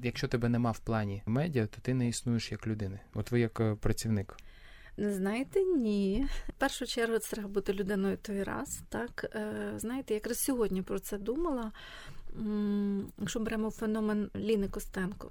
Якщо 0.02 0.28
тебе 0.28 0.48
нема 0.48 0.70
в 0.70 0.78
плані 0.78 1.22
медіа, 1.26 1.66
то 1.66 1.80
ти 1.82 1.94
не 1.94 2.08
існуєш 2.08 2.52
як 2.52 2.66
людини. 2.66 3.00
От 3.14 3.30
ви 3.30 3.40
як 3.40 3.60
е, 3.60 3.74
працівник. 3.74 4.36
Знаєте, 4.98 5.64
ні. 5.64 6.28
В 6.48 6.52
першу 6.52 6.86
чергу 6.86 7.18
це 7.18 7.30
треба 7.30 7.48
бути 7.48 7.72
людиною 7.72 8.18
той 8.22 8.42
раз. 8.42 8.80
Так, 8.88 9.26
е, 9.34 9.72
знаєте, 9.76 10.14
якраз 10.14 10.38
сьогодні 10.38 10.82
про 10.82 10.98
це 10.98 11.18
думала. 11.18 11.72
Якщо 13.18 13.40
беремо 13.40 13.70
феномен 13.70 14.30
Ліни 14.36 14.68
Костенко 14.68 15.30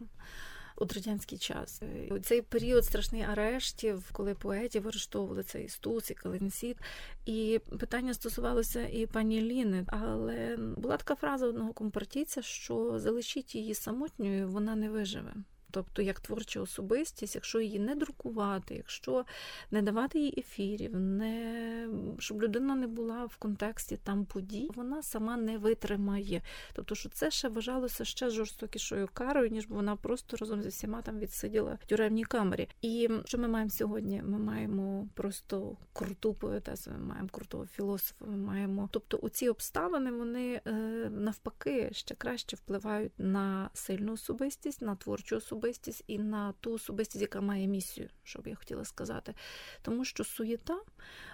от 0.79 0.93
радянський 0.93 1.37
час. 1.37 1.81
У 2.11 2.19
цей 2.19 2.41
період 2.41 2.85
страшних 2.85 3.29
арештів, 3.29 4.09
коли 4.11 4.33
поетів 4.33 4.87
арештовували 4.87 5.43
цей 5.43 5.69
Стус 5.69 6.11
і 6.11 6.13
Каленсіт. 6.13 6.77
І 7.25 7.59
питання 7.79 8.13
стосувалося 8.13 8.87
і 8.87 9.05
пані 9.05 9.41
Ліни, 9.41 9.85
але 9.87 10.57
була 10.57 10.97
така 10.97 11.15
фраза 11.15 11.47
одного 11.47 11.73
компартійця, 11.73 12.41
що 12.41 12.99
залишіть 12.99 13.55
її 13.55 13.73
самотньою, 13.73 14.49
вона 14.49 14.75
не 14.75 14.89
виживе. 14.89 15.33
Тобто, 15.71 16.01
як 16.01 16.19
творча 16.19 16.61
особистість, 16.61 17.35
якщо 17.35 17.61
її 17.61 17.79
не 17.79 17.95
друкувати, 17.95 18.75
якщо 18.75 19.25
не 19.71 19.81
давати 19.81 20.19
їй 20.19 20.33
ефірів, 20.37 20.95
не 20.95 21.87
щоб 22.19 22.43
людина 22.43 22.75
не 22.75 22.87
була 22.87 23.25
в 23.25 23.35
контексті 23.35 23.97
там 23.97 24.25
подій, 24.25 24.69
вона 24.75 25.03
сама 25.03 25.37
не 25.37 25.57
витримає. 25.57 26.41
Тобто, 26.73 26.95
що 26.95 27.09
це 27.09 27.31
ще 27.31 27.49
вважалося 27.49 28.05
ще 28.05 28.29
жорстокішою 28.29 29.09
карою, 29.13 29.49
ніж 29.49 29.67
вона 29.67 29.95
просто 29.95 30.37
разом 30.37 30.63
зі 30.63 30.69
всіма 30.69 31.01
там 31.01 31.19
відсиділа 31.19 31.77
в 31.81 31.85
тюремній 31.85 32.23
камері. 32.23 32.67
І 32.81 33.09
що 33.25 33.37
ми 33.37 33.47
маємо 33.47 33.69
сьогодні? 33.69 34.21
Ми 34.25 34.39
маємо 34.39 35.07
просто 35.13 35.77
круту 35.93 36.33
поетесу, 36.33 36.91
ми 36.91 36.97
маємо 36.97 37.29
крутого 37.31 37.65
філософа. 37.65 38.25
Ми 38.25 38.37
маємо, 38.37 38.89
тобто, 38.91 39.17
у 39.17 39.29
ці 39.29 39.49
обставини 39.49 40.11
вони 40.11 40.61
е, 40.65 40.71
навпаки 41.09 41.89
ще 41.91 42.15
краще 42.15 42.55
впливають 42.55 43.11
на 43.17 43.69
сильну 43.73 44.13
особистість, 44.13 44.81
на 44.81 44.95
творчу 44.95 45.35
особистість 45.35 45.58
особистість 45.59 46.03
і 46.07 46.19
на 46.19 46.53
ту 46.59 46.73
особистість, 46.73 47.21
яка 47.21 47.41
має 47.41 47.67
місію, 47.67 48.09
що 48.23 48.39
б 48.39 48.47
я 48.47 48.55
хотіла 48.55 48.85
сказати. 48.85 49.33
Тому 49.81 50.05
що 50.05 50.23
суєта 50.23 50.79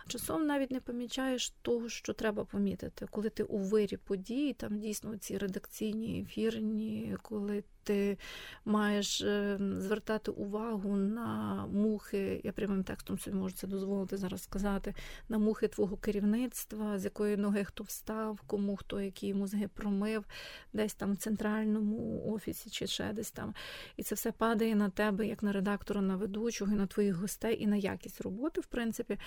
часом 0.07 0.47
навіть 0.47 0.71
не 0.71 0.79
помічаєш 0.79 1.49
того, 1.61 1.89
що 1.89 2.13
треба 2.13 2.45
помітити, 2.45 3.07
коли 3.11 3.29
ти 3.29 3.43
у 3.43 3.57
вирі 3.57 3.97
подій, 3.97 4.53
там 4.53 4.79
дійсно 4.79 5.17
ці 5.17 5.37
редакційні 5.37 6.21
ефірні, 6.21 7.17
коли 7.21 7.63
ти 7.85 8.17
маєш 8.65 9.21
е, 9.21 9.57
звертати 9.77 10.31
увагу 10.31 10.95
на 10.95 11.65
мухи, 11.65 12.41
я 12.43 12.51
прямим 12.51 12.83
текстом 12.83 13.19
собі 13.19 13.37
можу 13.37 13.55
це 13.55 13.67
дозволити 13.67 14.17
зараз 14.17 14.43
сказати, 14.43 14.93
на 15.29 15.37
мухи 15.37 15.67
твого 15.67 15.97
керівництва, 15.97 16.99
з 16.99 17.03
якої 17.03 17.37
ноги 17.37 17.63
хто 17.63 17.83
встав, 17.83 18.41
кому 18.47 18.75
хто 18.75 19.01
які 19.01 19.33
мозги 19.33 19.67
промив, 19.67 20.25
десь 20.73 20.93
там 20.93 21.13
в 21.13 21.17
центральному 21.17 22.23
офісі 22.33 22.69
чи 22.69 22.87
ще 22.87 23.13
десь 23.13 23.31
там. 23.31 23.53
І 23.97 24.03
це 24.03 24.15
все 24.15 24.31
падає 24.31 24.75
на 24.75 24.89
тебе, 24.89 25.27
як 25.27 25.43
на 25.43 25.51
редактора, 25.51 26.01
на 26.01 26.15
ведучого, 26.15 26.71
і 26.73 26.75
на 26.75 26.87
твоїх 26.87 27.15
гостей, 27.15 27.63
і 27.63 27.67
на 27.67 27.75
якість 27.75 28.21
роботи, 28.21 28.61
в 28.61 28.65
принципі. 28.65 29.17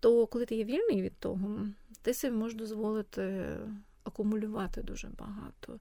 То 0.00 0.26
коли 0.26 0.44
ти 0.44 0.56
є 0.56 0.64
вільний 0.64 1.02
від 1.02 1.18
того, 1.18 1.60
ти 2.02 2.14
собі 2.14 2.36
можеш 2.36 2.58
дозволити 2.58 3.56
акумулювати 4.04 4.82
дуже 4.82 5.08
багато. 5.08 5.80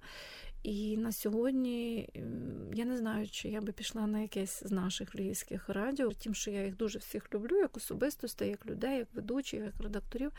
І 0.65 0.97
на 0.97 1.11
сьогодні 1.11 2.09
я 2.73 2.85
не 2.85 2.97
знаю, 2.97 3.29
чи 3.29 3.49
я 3.49 3.61
би 3.61 3.71
пішла 3.71 4.07
на 4.07 4.19
якесь 4.19 4.63
з 4.65 4.71
наших 4.71 5.15
львівських 5.15 5.69
радіо, 5.69 6.11
тим, 6.11 6.33
що 6.33 6.51
я 6.51 6.65
їх 6.65 6.77
дуже 6.77 6.99
всіх 6.99 7.33
люблю, 7.33 7.57
як 7.57 7.77
особистостей, 7.77 8.49
як 8.49 8.65
людей, 8.65 8.97
як 8.97 9.07
ведучих, 9.13 9.63
як 9.63 9.73
редакторів. 9.79 10.31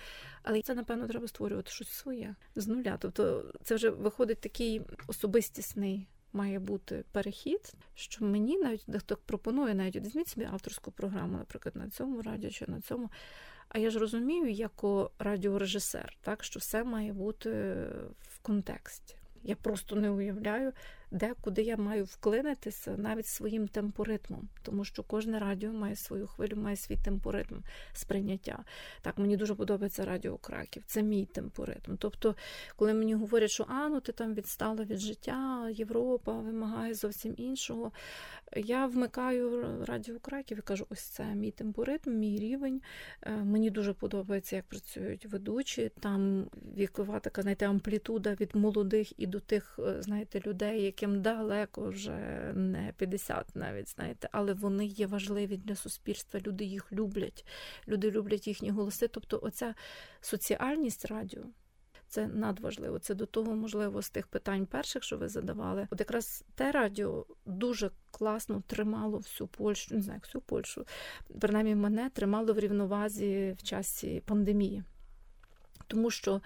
Але 0.43 0.63
це, 0.63 0.75
напевно, 0.75 1.07
треба 1.07 1.29
створювати 1.29 1.71
щось 1.71 1.89
своє 1.89 2.35
з 2.57 2.67
нуля. 2.69 2.97
Тобто 3.01 3.53
це 3.63 3.75
вже 3.75 3.91
виходить 3.91 4.41
такий 4.41 4.83
особистісний. 5.07 6.07
Має 6.33 6.59
бути 6.59 7.05
перехід, 7.13 7.73
що 7.95 8.25
мені 8.25 8.59
навіть 8.59 8.85
дехто 8.87 9.19
пропонує, 9.27 9.75
навіть 9.75 9.97
візьміть 9.97 10.29
собі 10.29 10.49
авторську 10.53 10.91
програму, 10.91 11.39
наприклад, 11.39 11.77
на 11.77 11.91
цьому 11.91 12.23
радіо 12.23 12.51
чи 12.51 12.67
на 12.69 12.81
цьому. 12.81 13.11
А 13.69 13.79
я 13.79 13.91
ж 13.91 13.99
розумію, 13.99 14.51
як 14.51 14.85
радіорежисер, 15.19 16.17
так 16.21 16.45
що 16.45 16.61
все 16.61 16.85
має 16.85 17.13
бути 17.13 17.51
в 18.21 18.39
контексті. 18.43 19.17
Я 19.47 19.55
просто 19.57 19.95
не 19.97 20.09
уявляю, 20.09 20.73
де 21.11 21.35
куди 21.41 21.63
я 21.63 21.77
маю 21.77 22.05
вклинитися 22.05 22.97
навіть 22.97 23.27
своїм 23.27 23.69
темпоритмом, 23.69 24.49
тому 24.63 24.85
що 24.85 25.03
кожне 25.03 25.39
радіо 25.39 25.73
має 25.73 25.97
свою 25.97 26.27
хвилю, 26.27 26.57
має 26.57 26.77
свій 26.77 26.97
темпоритм 26.97 27.57
сприйняття. 27.93 28.65
Так, 29.03 29.19
мені 29.19 29.37
дуже 29.37 29.55
подобається 29.55 30.05
Радіо 30.05 30.37
Краків, 30.37 30.83
це 30.87 31.03
мій 31.03 31.25
темпоритм. 31.25 31.97
Тобто, 31.99 32.35
коли 32.77 32.95
мені 32.95 33.15
говорять, 33.15 33.51
що 33.51 33.67
а, 33.69 33.89
ну 33.89 34.01
ти 34.01 34.13
там 34.13 34.35
відстала 34.35 34.85
від 34.85 34.99
життя, 34.99 35.71
Європа 35.71 36.33
вимагає 36.33 36.95
зовсім 36.95 37.35
іншого. 37.37 37.93
Я 38.57 38.87
вмикаю 38.87 39.77
Радіо 39.87 40.19
Краків 40.21 40.59
і 40.59 40.61
кажу, 40.61 40.87
ось 40.91 41.01
це 41.01 41.25
мій 41.25 41.51
темпоритм, 41.51 42.19
мій 42.19 42.39
рівень. 42.39 42.81
Е, 43.23 43.37
мені 43.37 43.71
дуже 43.71 43.93
подобається, 43.93 44.57
як 44.57 44.65
працюють 44.65 45.27
ведучі. 45.27 45.91
Там 46.01 46.47
вікова 46.77 47.21
така 47.21 47.43
знаєте, 47.43 47.67
амплітуда 47.67 48.35
від 48.41 48.55
молодих 48.55 49.21
і 49.21 49.27
до 49.27 49.41
тих, 49.41 49.79
е, 49.79 50.03
знаєте, 50.03 50.41
людей, 50.47 50.83
яким 50.97 51.23
далеко 51.23 51.89
вже 51.89 52.53
не 52.55 52.93
50 52.97 53.57
навіть, 53.57 53.89
знаєте, 53.89 54.29
але 54.33 54.55
вони 54.55 54.87
є 54.87 55.07
важливі 55.07 55.57
для 55.57 55.75
суспільства. 55.75 56.41
Люди 56.47 56.65
їх 56.65 56.93
люблять, 56.93 57.47
люди 57.89 58.11
люблять 58.11 58.47
їхні 58.47 58.71
голоси. 58.71 59.09
Тобто, 59.09 59.41
оця 59.43 59.75
соціальність 60.21 61.05
радіо. 61.05 61.43
Це 62.09 62.27
надважливо. 62.27 62.99
Це 62.99 63.15
до 63.15 63.27
того, 63.27 63.55
можливо, 63.55 64.03
з 64.03 64.11
тих 64.11 64.27
питань 64.27 64.67
перших, 64.67 65.03
що 65.03 65.19
ви 65.19 65.29
задавали. 65.29 65.89
От 65.91 66.01
якраз 66.01 66.45
те 66.55 66.73
радіо 66.73 67.27
дуже 67.47 67.91
класно 68.11 68.63
тримало 68.67 69.19
всю 69.19 69.49
Польщу, 69.49 69.95
не 69.95 70.03
знаю, 70.03 70.21
всю 70.25 70.43
Польщу, 70.43 70.87
принаймні 71.41 71.75
мене 71.75 72.11
тримало 72.11 72.53
в 72.53 72.59
рівновазі 72.59 73.57
в 73.59 73.63
часі 73.63 74.23
пандемії. 74.27 74.83
Тому 75.87 76.11
що 76.11 76.41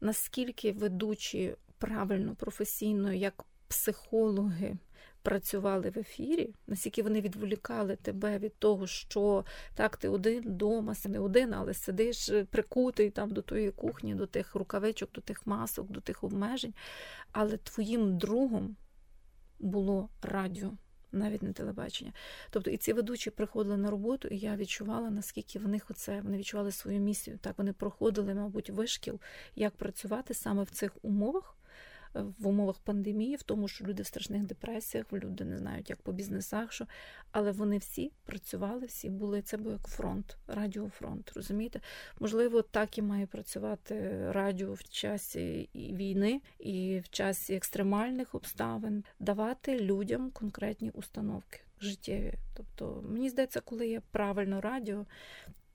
наскільки 0.00 0.72
ведучі 0.72 1.56
правильно, 1.78 2.34
професійно, 2.34 3.12
як 3.12 3.44
психологи 3.68 4.76
працювали 5.26 5.90
в 5.90 5.98
ефірі, 5.98 6.54
наскільки 6.66 7.02
вони 7.02 7.20
відволікали 7.20 7.96
тебе 7.96 8.38
від 8.38 8.56
того, 8.58 8.86
що 8.86 9.44
так, 9.74 9.96
ти 9.96 10.08
один 10.08 10.40
вдома, 10.40 10.94
не 11.08 11.18
один, 11.18 11.54
але 11.54 11.74
сидиш 11.74 12.28
е, 12.28 12.44
прикутий 12.44 13.10
там 13.10 13.30
до 13.30 13.42
тої 13.42 13.70
кухні, 13.70 14.14
до 14.14 14.26
тих 14.26 14.54
рукавичок, 14.54 15.12
до 15.12 15.20
тих 15.20 15.46
масок, 15.46 15.90
до 15.90 16.00
тих 16.00 16.24
обмежень. 16.24 16.74
Але 17.32 17.56
твоїм 17.56 18.18
другом 18.18 18.76
було 19.58 20.08
радіо. 20.22 20.72
Навіть 21.12 21.42
не 21.42 21.52
телебачення. 21.52 22.12
Тобто 22.50 22.70
і 22.70 22.76
ці 22.76 22.92
ведучі 22.92 23.30
приходили 23.30 23.76
на 23.76 23.90
роботу, 23.90 24.28
і 24.28 24.38
я 24.38 24.56
відчувала, 24.56 25.10
наскільки 25.10 25.58
в 25.58 25.68
них 25.68 25.90
оце 25.90 26.20
вони 26.20 26.38
відчували 26.38 26.72
свою 26.72 27.00
місію. 27.00 27.38
Так 27.40 27.58
вони 27.58 27.72
проходили, 27.72 28.34
мабуть, 28.34 28.70
вишкіл, 28.70 29.20
як 29.56 29.76
працювати 29.76 30.34
саме 30.34 30.62
в 30.62 30.70
цих 30.70 30.96
умовах, 31.02 31.55
в 32.38 32.48
умовах 32.48 32.78
пандемії, 32.78 33.36
в 33.36 33.42
тому, 33.42 33.68
що 33.68 33.84
люди 33.84 34.02
в 34.02 34.06
страшних 34.06 34.42
депресіях, 34.42 35.12
люди 35.12 35.44
не 35.44 35.58
знають, 35.58 35.90
як 35.90 36.02
по 36.02 36.12
бізнесах, 36.12 36.72
що 36.72 36.86
але 37.32 37.52
вони 37.52 37.78
всі 37.78 38.12
працювали, 38.24 38.86
всі 38.86 39.10
були 39.10 39.42
це 39.42 39.56
був 39.56 39.72
як 39.72 39.86
фронт, 39.86 40.36
радіофронт. 40.46 41.32
Розумієте? 41.34 41.80
Можливо, 42.20 42.62
так 42.62 42.98
і 42.98 43.02
має 43.02 43.26
працювати 43.26 44.26
радіо 44.32 44.72
в 44.72 44.84
часі 44.84 45.68
війни 45.74 46.40
і 46.58 47.00
в 47.04 47.08
часі 47.08 47.54
екстремальних 47.54 48.34
обставин, 48.34 49.04
давати 49.20 49.80
людям 49.80 50.30
конкретні 50.30 50.90
установки 50.90 51.60
життєві. 51.80 52.34
Тобто, 52.56 53.04
мені 53.08 53.30
здається, 53.30 53.60
коли 53.60 53.88
є 53.88 54.02
правильно 54.10 54.60
радіо, 54.60 55.06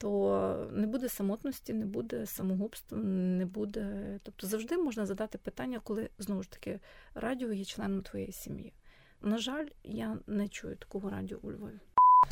то 0.01 0.67
не 0.71 0.87
буде 0.87 1.09
самотності, 1.09 1.73
не 1.73 1.85
буде 1.85 2.25
самогубства, 2.25 2.97
не 2.97 3.45
буде. 3.45 4.19
Тобто 4.23 4.47
завжди 4.47 4.77
можна 4.77 5.05
задати 5.05 5.37
питання, 5.37 5.79
коли 5.83 6.09
знову 6.19 6.43
ж 6.43 6.51
таки 6.51 6.79
радіо 7.15 7.51
є 7.51 7.65
членом 7.65 8.01
твоєї 8.01 8.31
сім'ї. 8.31 8.73
На 9.21 9.37
жаль, 9.37 9.65
я 9.83 10.17
не 10.27 10.47
чую 10.47 10.75
такого 10.75 11.09
радіо 11.09 11.37
у 11.41 11.51
Львові. 11.51 11.79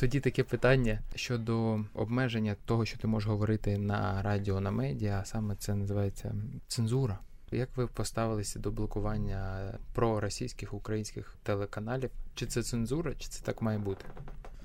Тоді 0.00 0.20
таке 0.20 0.44
питання 0.44 0.98
щодо 1.14 1.84
обмеження 1.94 2.56
того, 2.64 2.84
що 2.84 2.98
ти 2.98 3.06
можеш 3.06 3.28
говорити 3.28 3.78
на 3.78 4.22
радіо, 4.22 4.60
на 4.60 4.70
медіа, 4.70 5.18
а 5.22 5.24
саме 5.24 5.56
це 5.56 5.74
називається 5.74 6.34
цензура. 6.66 7.18
Як 7.50 7.76
ви 7.76 7.86
поставилися 7.86 8.58
до 8.58 8.70
блокування 8.70 9.72
проросійських 9.94 10.74
українських 10.74 11.36
телеканалів? 11.42 12.10
Чи 12.34 12.46
це 12.46 12.62
цензура, 12.62 13.14
чи 13.14 13.28
це 13.28 13.44
так 13.44 13.62
має 13.62 13.78
бути? 13.78 14.04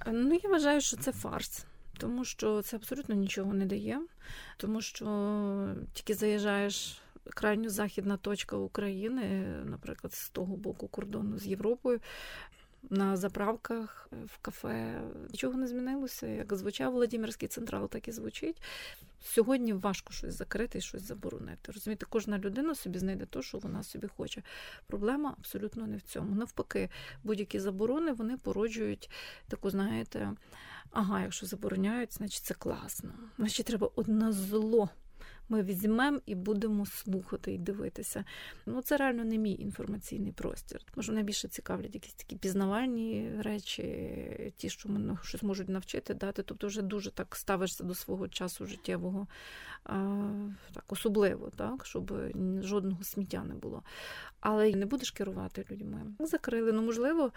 Ну 0.08 0.40
я 0.44 0.50
вважаю, 0.50 0.82
що 0.82 0.98
це 0.98 1.12
фарс 1.12 1.66
тому 1.98 2.26
що 2.26 2.62
це 2.62 2.78
абсолютно 2.78 3.16
нічого 3.16 3.54
не 3.54 3.66
дає, 3.66 4.02
тому 4.58 4.82
що 4.82 5.06
тільки 5.94 6.14
заїжджаєш 6.14 7.02
крайньо 7.30 7.70
західна 7.70 8.18
точка 8.18 8.58
України, 8.58 9.48
наприклад, 9.66 10.14
з 10.14 10.30
того 10.30 10.58
боку 10.58 10.88
кордону 10.88 11.38
з 11.38 11.48
Європою 11.48 12.00
на 12.90 13.18
заправках, 13.18 14.10
е, 14.14 14.16
в 14.26 14.38
кафе. 14.38 15.02
Нічого 15.30 15.58
не 15.58 15.68
змінилося. 15.68 16.28
Як 16.28 16.54
звучав 16.54 16.94
Владимирський 16.94 17.48
централ, 17.48 17.90
так 17.90 18.08
і 18.08 18.12
звучить. 18.12 18.62
Сьогодні 19.22 19.74
важко 19.74 20.14
щось 20.14 20.34
закрити 20.34 20.78
і 20.78 20.82
щось 20.82 21.02
заборонити. 21.02 21.72
Розумієте, 21.72 22.06
кожна 22.10 22.40
людина 22.40 22.76
собі 22.76 23.00
знайде 23.00 23.26
те, 23.26 23.42
що 23.42 23.58
вона 23.58 23.84
собі 23.84 24.08
хоче. 24.08 24.44
Проблема 24.88 25.36
абсолютно 25.40 25.88
не 25.88 25.98
в 25.98 26.02
цьому. 26.02 26.36
Навпаки, 26.36 26.90
будь-які 27.24 27.60
заборони 27.60 28.12
вони 28.12 28.38
породжують 28.38 29.10
таку, 29.48 29.70
знаєте, 29.70 30.34
ага, 30.92 31.22
якщо 31.22 31.46
забороняють, 31.46 32.14
значить 32.14 32.44
це 32.44 32.54
класно. 32.54 33.14
Значить, 33.38 33.66
треба 33.66 33.90
одне 33.96 34.32
зло 34.32 34.90
ми 35.50 35.64
візьмемо 35.64 36.20
і 36.26 36.36
будемо 36.36 36.86
слухати 36.86 37.54
і 37.54 37.58
дивитися. 37.58 38.24
Ну 38.66 38.82
це 38.82 38.98
реально 38.98 39.24
не 39.24 39.38
мій 39.38 39.56
інформаційний 39.56 40.32
простір. 40.32 40.82
Може, 40.96 41.12
мене 41.12 41.24
більше 41.24 41.48
цікавлять 41.48 41.94
якісь 41.94 42.14
такі 42.14 42.36
пізнавальні 42.36 43.32
речі, 43.40 44.54
ті, 44.58 44.70
що 44.70 44.90
мене 44.90 45.18
щось 45.24 45.44
можуть 45.44 45.70
навчити, 45.70 46.14
дати. 46.14 46.44
Тобто, 46.44 46.68
вже 46.68 46.82
дуже 46.82 47.12
так 47.12 47.36
ставишся 47.36 47.84
до 47.84 47.96
свого 47.96 48.28
часу 48.28 48.66
життєвого 48.66 49.28
так 50.74 50.84
особливо, 50.88 51.50
так, 51.50 51.86
щоб 51.86 52.14
жодного 52.62 53.04
сміття 53.04 53.44
не 53.44 53.54
було. 53.54 53.84
Але 54.40 54.76
не 54.76 54.86
будеш 54.86 55.12
керувати 55.12 55.66
людьми. 55.72 56.02
Закрили. 56.20 56.72
Ну, 56.72 56.82
можливо, 56.82 57.32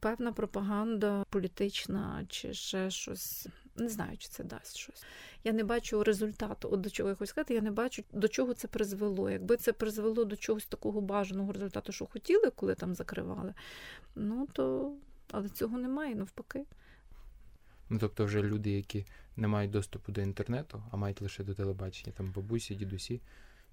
певна 0.00 0.32
пропаганда 0.32 1.24
політична 1.30 2.24
чи 2.28 2.54
ще 2.54 2.90
щось. 2.90 3.48
Не 3.76 3.88
знаю, 3.88 4.18
чи 4.18 4.28
це 4.28 4.44
дасть 4.44 4.76
щось. 4.76 5.04
Я 5.44 5.52
не 5.52 5.64
бачу 5.64 6.04
результату. 6.04 6.68
От 6.72 6.80
до 6.80 6.90
чого 6.90 7.08
я 7.08 7.14
хочу 7.14 7.30
сказати, 7.30 7.54
я 7.54 7.60
не 7.60 7.70
бачу, 7.70 8.04
до 8.12 8.28
чого 8.28 8.54
це 8.54 8.68
призвело. 8.68 9.30
Якби 9.30 9.56
це 9.56 9.72
призвело 9.72 10.24
до 10.24 10.36
чогось 10.36 10.66
такого 10.66 11.00
бажаного 11.00 11.52
результату, 11.52 11.92
що 11.92 12.06
хотіли, 12.06 12.50
коли 12.50 12.74
там 12.74 12.94
закривали, 12.94 13.54
ну 14.14 14.48
то 14.52 14.92
але 15.30 15.48
цього 15.48 15.78
немає, 15.78 16.14
навпаки. 16.14 16.64
Ну, 17.90 17.98
тобто, 17.98 18.24
вже 18.24 18.42
люди, 18.42 18.70
які 18.70 19.06
не 19.36 19.48
мають 19.48 19.70
доступу 19.70 20.12
до 20.12 20.20
інтернету, 20.20 20.82
а 20.90 20.96
мають 20.96 21.22
лише 21.22 21.44
до 21.44 21.54
телебачення, 21.54 22.12
там 22.16 22.32
бабусі, 22.32 22.74
дідусі, 22.74 23.20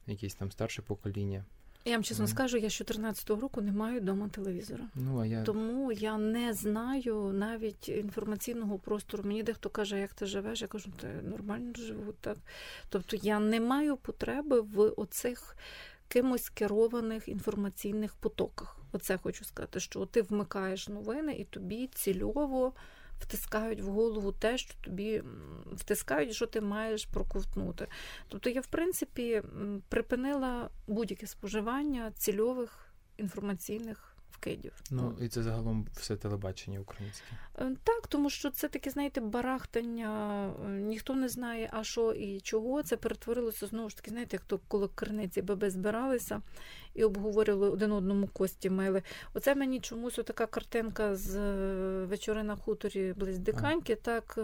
якісь 0.08 0.36
там 0.36 0.52
старше 0.52 0.82
покоління. 0.82 1.46
Я 1.86 1.92
вам 1.94 2.04
чесно 2.04 2.26
mm. 2.26 2.28
скажу, 2.28 2.58
я 2.58 2.70
з 2.70 2.82
14-го 2.82 3.42
року 3.42 3.62
не 3.62 3.72
маю 3.72 4.02
вдома 4.02 4.30
телевізора. 4.30 4.84
Ну, 4.96 5.20
а 5.20 5.26
я... 5.26 5.44
Тому 5.44 5.92
я 5.92 6.18
не 6.18 6.54
знаю 6.54 7.32
навіть 7.34 7.90
інформаційного 7.90 8.80
простору. 8.80 9.24
Мені 9.24 9.44
дехто 9.44 9.70
каже, 9.70 10.00
як 10.00 10.14
ти 10.14 10.26
живеш, 10.26 10.62
я 10.62 10.68
кажу, 10.68 10.92
ти 11.02 11.08
нормально 11.24 11.74
живу. 11.76 12.14
так. 12.22 12.38
Тобто 12.90 13.18
я 13.22 13.40
не 13.40 13.60
маю 13.60 13.98
потреби 13.98 14.62
в 14.62 14.94
оцих 14.98 15.56
кимось 16.08 16.50
керованих 16.50 17.28
інформаційних 17.28 18.16
потоках. 18.16 18.78
Оце 18.92 19.18
хочу 19.18 19.46
сказати, 19.46 19.80
що 19.80 20.06
ти 20.06 20.22
вмикаєш 20.22 20.88
новини 20.88 21.34
і 21.34 21.44
тобі 21.44 21.88
цільово 21.88 22.74
втискають 23.22 23.82
в 23.82 23.88
голову 23.88 24.32
те, 24.32 24.58
що 24.58 24.74
тобі 24.82 25.24
втискають, 25.74 26.34
що 26.34 26.46
ти 26.46 26.62
маєш 26.62 27.06
проковтнути. 27.06 27.88
Тобто 28.28 28.50
я, 28.50 28.62
в 28.62 28.68
принципі, 28.68 29.42
припинила 29.90 30.70
будь-яке 30.88 31.28
споживання 31.28 32.12
цільових 32.12 32.94
інформаційних 33.18 34.12
вкидів. 34.42 34.74
Ну 34.92 35.18
і 35.22 35.28
це 35.28 35.44
загалом 35.44 35.88
все 35.94 36.16
телебачення 36.16 36.80
українське. 36.80 37.26
Е, 37.58 37.76
так, 37.84 38.08
тому 38.08 38.30
що 38.30 38.52
це 38.52 38.68
таке, 38.68 38.90
знаєте, 38.90 39.22
барахтання, 39.22 40.46
е, 40.66 40.70
ніхто 40.70 41.16
не 41.16 41.30
знає, 41.30 41.70
а 41.74 41.84
що 41.84 42.12
і 42.12 42.40
чого. 42.40 42.84
Це 42.84 42.98
перетворилося 42.98 43.68
знову 43.68 43.90
ж 43.90 43.96
таки, 43.98 44.12
знаєте, 44.12 44.36
як 44.36 44.44
то 44.44 44.60
коло 44.68 44.90
криниці 44.90 45.42
баби 45.42 45.70
збиралися 45.70 46.42
і 46.94 47.04
обговорювали 47.04 47.70
один 47.72 47.92
одному 47.92 48.28
кості 48.28 48.70
мили. 48.70 49.02
Оце 49.34 49.56
мені 49.56 49.80
чомусь 49.80 50.20
така 50.26 50.46
картинка 50.46 51.16
з 51.16 51.36
е, 51.36 52.06
вечори 52.06 52.44
на 52.44 52.56
хуторі 52.56 53.14
близь 53.18 53.40
диканьки, 53.40 53.96
так 53.96 54.40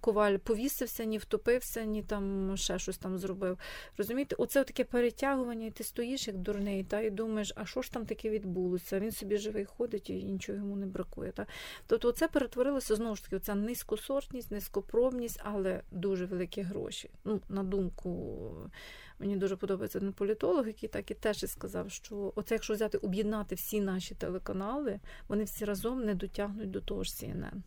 коваль 0.00 0.36
повісився, 0.36 1.04
ні 1.04 1.18
втопився, 1.18 1.84
ні 1.84 2.02
там 2.02 2.56
ще 2.56 2.78
щось 2.78 2.98
там 2.98 3.18
зробив. 3.18 3.58
Розумієте, 3.98 4.36
оце 4.38 4.64
таке 4.64 4.84
перетягування, 4.84 5.66
і 5.66 5.70
ти 5.70 5.84
стоїш 5.84 6.28
як 6.28 6.36
дурний, 6.36 6.84
та 6.84 7.00
і 7.00 7.10
думаєш, 7.10 7.52
а 7.56 7.66
що 7.66 7.82
ж 7.82 7.92
там 7.92 8.06
таке 8.06 8.30
відбулося? 8.30 9.00
Він 9.00 9.12
собі 9.12 9.36
живий 9.38 9.64
ходить 9.64 10.10
і 10.10 10.24
нічого 10.24 10.58
йому 10.58 10.76
не 10.76 10.86
бракує. 10.86 11.32
Та? 11.32 11.46
Тобто, 11.86 12.12
це 12.12 12.28
перетворилося 12.28 12.96
знову 12.96 13.16
ж 13.16 13.24
таки 13.24 13.36
оця 13.36 13.54
низькосортність, 13.54 14.50
низькопробність, 14.50 15.40
але 15.44 15.82
дуже 15.90 16.26
великі 16.26 16.62
гроші. 16.62 17.10
Ну, 17.24 17.40
На 17.48 17.62
думку, 17.62 18.70
мені 19.18 19.36
дуже 19.36 19.56
подобається 19.56 19.98
один 19.98 20.12
політолог, 20.12 20.66
який 20.66 20.88
так 20.88 21.10
і 21.10 21.14
теж 21.14 21.42
і 21.42 21.46
сказав, 21.46 21.90
що 21.90 22.32
оце, 22.36 22.54
якщо 22.54 22.74
взяти 22.74 22.98
об'єднати 22.98 23.54
всі 23.54 23.80
наші 23.80 24.14
телеканали, 24.14 25.00
вони 25.28 25.44
всі 25.44 25.64
разом 25.64 26.04
не 26.04 26.14
дотягнуть 26.14 26.70
до 26.70 26.80
того 26.80 27.04
ж 27.04 27.10
CNN 27.10 27.62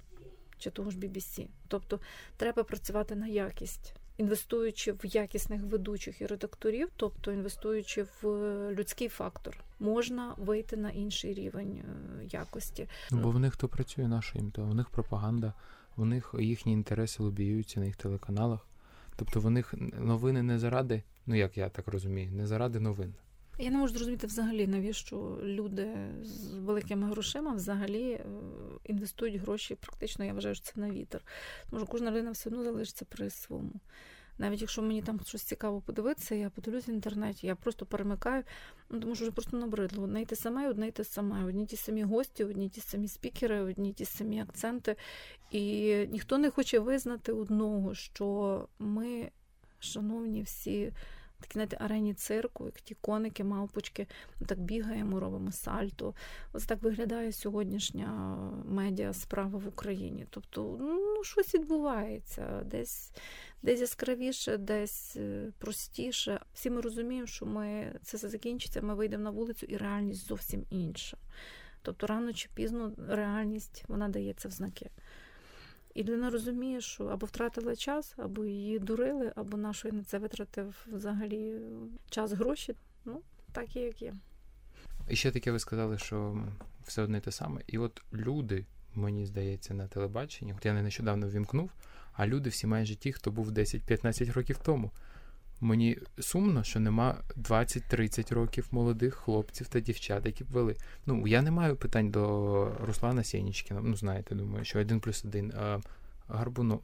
чи 0.61 0.69
того 0.69 0.91
ж 0.91 0.97
BBC. 0.97 1.47
Тобто 1.67 1.99
треба 2.37 2.63
працювати 2.63 3.15
на 3.15 3.27
якість. 3.27 3.93
Інвестуючи 4.17 4.91
в 4.91 5.05
якісних 5.05 5.61
ведучих 5.63 6.21
і 6.21 6.25
редакторів, 6.25 6.89
тобто 6.95 7.31
інвестуючи 7.31 8.05
в 8.21 8.27
людський 8.71 9.07
фактор, 9.07 9.57
можна 9.79 10.35
вийти 10.37 10.77
на 10.77 10.89
інший 10.89 11.33
рівень 11.33 11.77
е, 11.77 12.25
якості. 12.25 12.87
Ну, 13.11 13.21
бо 13.21 13.31
в 13.31 13.39
них 13.39 13.53
хто 13.53 13.67
працює 13.67 14.07
нашим, 14.07 14.51
то 14.51 14.63
у 14.63 14.73
них 14.73 14.89
пропаганда, 14.89 15.53
у 15.97 16.05
них 16.05 16.35
їхні 16.39 16.73
інтереси 16.73 17.23
лобіюються 17.23 17.79
на 17.79 17.85
їх 17.85 17.95
телеканалах. 17.95 18.67
Тобто 19.15 19.39
в 19.39 19.49
них 19.49 19.73
новини 19.99 20.43
не 20.43 20.59
заради, 20.59 21.03
ну 21.25 21.36
як 21.36 21.57
я 21.57 21.69
так 21.69 21.88
розумію, 21.88 22.31
не 22.31 22.47
заради 22.47 22.79
новин. 22.79 23.13
Я 23.60 23.71
не 23.71 23.77
можу 23.77 23.93
зрозуміти 23.93 24.27
взагалі, 24.27 24.67
навіщо 24.67 25.39
люди 25.43 25.88
з 26.23 26.53
великими 26.53 27.10
грошима 27.10 27.53
взагалі 27.53 28.12
е, 28.12 28.25
інвестують 28.84 29.36
гроші. 29.36 29.75
Практично 29.75 30.25
я 30.25 30.34
вважаю, 30.34 30.55
що 30.55 30.65
це 30.65 30.81
на 30.81 30.91
вітер. 30.91 31.21
Тому 31.69 31.81
що 31.81 31.91
кожна 31.91 32.12
людина 32.12 32.31
все 32.31 32.49
одно 32.49 32.63
залишиться 32.63 33.05
при 33.05 33.29
своєму. 33.29 33.73
Навіть 34.38 34.62
якщо 34.62 34.81
мені 34.81 35.01
там 35.01 35.19
щось 35.25 35.43
цікаво 35.43 35.81
подивитися, 35.81 36.36
я 36.36 36.49
подивлюся 36.49 36.91
в 36.91 36.95
інтернеті, 36.95 37.47
я 37.47 37.55
просто 37.55 37.86
перемикаю, 37.86 38.43
ну 38.89 38.99
тому 38.99 39.15
що 39.15 39.23
вже 39.23 39.31
просто 39.31 39.57
набридло. 39.57 40.03
Одне 40.03 40.21
й 40.21 40.25
те 40.25 40.36
саме, 40.36 40.69
одне 40.69 40.88
й 40.88 40.91
те 40.91 41.03
саме. 41.03 41.45
Одні 41.45 41.65
ті 41.65 41.77
самі 41.77 42.03
гості, 42.03 42.43
одні 42.43 42.69
ті 42.69 42.81
самі 42.81 43.07
спікери, 43.07 43.62
одні 43.62 43.93
ті 43.93 44.05
самі 44.05 44.41
акценти. 44.41 44.95
І 45.51 45.95
ніхто 46.12 46.38
не 46.38 46.49
хоче 46.49 46.79
визнати 46.79 47.31
одного, 47.31 47.95
що 47.95 48.67
ми, 48.79 49.31
шановні 49.83 50.41
всі 50.41 50.91
такі 51.41 51.53
знаєте, 51.53 51.77
арені 51.79 52.13
цирку, 52.13 52.65
як 52.65 52.81
ті 52.81 52.95
коники, 52.95 53.43
мавпочки, 53.43 54.07
так 54.45 54.59
бігаємо, 54.59 55.19
робимо 55.19 55.51
сальто. 55.51 56.13
Ось 56.53 56.65
так 56.65 56.81
виглядає 56.81 57.31
сьогоднішня 57.31 58.37
медіа 58.65 59.13
справа 59.13 59.59
в 59.59 59.67
Україні. 59.67 60.25
Тобто, 60.29 60.77
ну, 60.79 61.23
щось 61.23 61.55
відбувається, 61.55 62.61
десь 62.65 63.11
десь 63.63 63.79
яскравіше, 63.79 64.57
десь 64.57 65.17
е, 65.17 65.51
простіше. 65.59 66.39
Всі 66.53 66.69
ми 66.69 66.81
розуміємо, 66.81 67.27
що 67.27 67.45
ми 67.45 67.95
це 68.03 68.17
все 68.17 68.29
закінчиться, 68.29 68.81
ми 68.81 68.95
вийдемо 68.95 69.23
на 69.23 69.29
вулицю, 69.29 69.65
і 69.65 69.77
реальність 69.77 70.27
зовсім 70.27 70.65
інша. 70.69 71.17
Тобто, 71.81 72.07
рано 72.07 72.33
чи 72.33 72.49
пізно 72.53 72.91
реальність 73.07 73.83
вона 73.87 74.09
дається 74.09 74.47
в 74.47 74.51
знаки. 74.51 74.89
І 75.93 76.04
людина 76.04 76.30
розуміє, 76.30 76.82
що 76.82 77.06
або 77.06 77.25
втратила 77.25 77.75
час, 77.75 78.13
або 78.17 78.45
її 78.45 78.80
дурили, 78.80 79.32
або 79.36 79.58
на 79.58 79.73
що 79.73 79.91
на 79.91 80.04
це 80.04 80.17
витратив 80.17 80.88
взагалі 80.93 81.60
час, 82.10 82.32
гроші. 82.32 82.75
Ну, 83.06 83.21
так 83.51 83.75
і 83.75 83.80
як 83.80 84.01
є. 84.01 84.13
І 85.10 85.15
ще 85.15 85.32
таке 85.32 85.51
ви 85.51 85.60
сказали, 85.60 85.97
що 85.97 86.43
все 86.84 87.01
одне 87.01 87.21
те 87.21 87.32
саме. 87.32 87.62
І 87.67 87.77
от 87.77 88.01
люди, 88.13 88.65
мені 88.95 89.25
здається, 89.25 89.73
на 89.73 89.88
телебаченні, 89.88 90.54
от 90.54 90.65
я 90.65 90.73
не 90.73 90.82
нещодавно 90.82 91.30
вімкнув, 91.30 91.71
а 92.13 92.27
люди 92.27 92.49
всі 92.49 92.67
майже 92.67 92.95
ті, 92.95 93.12
хто 93.12 93.32
був 93.32 93.51
10-15 93.51 94.34
років 94.34 94.58
тому. 94.58 94.91
Мені 95.62 95.97
сумно, 96.19 96.63
що 96.63 96.80
нема 96.80 97.17
20-30 97.38 98.34
років 98.34 98.67
молодих 98.71 99.15
хлопців 99.15 99.67
та 99.67 99.80
дівчат, 99.80 100.26
які 100.26 100.43
б 100.43 100.47
вели. 100.52 100.76
Ну, 101.06 101.28
я 101.28 101.41
не 101.41 101.52
маю 101.52 101.76
питань 101.76 102.12
до 102.12 102.76
Руслана 102.86 103.24
Сєнічкіна. 103.24 103.82
Ну, 103.84 103.95
знаєте, 103.95 104.36
думаю, 104.36 104.65
що 104.65 104.80
один 104.80 105.00
плюс 105.00 105.26
один. 105.26 105.52
А 105.52 105.80
Гарбунов, 106.28 106.82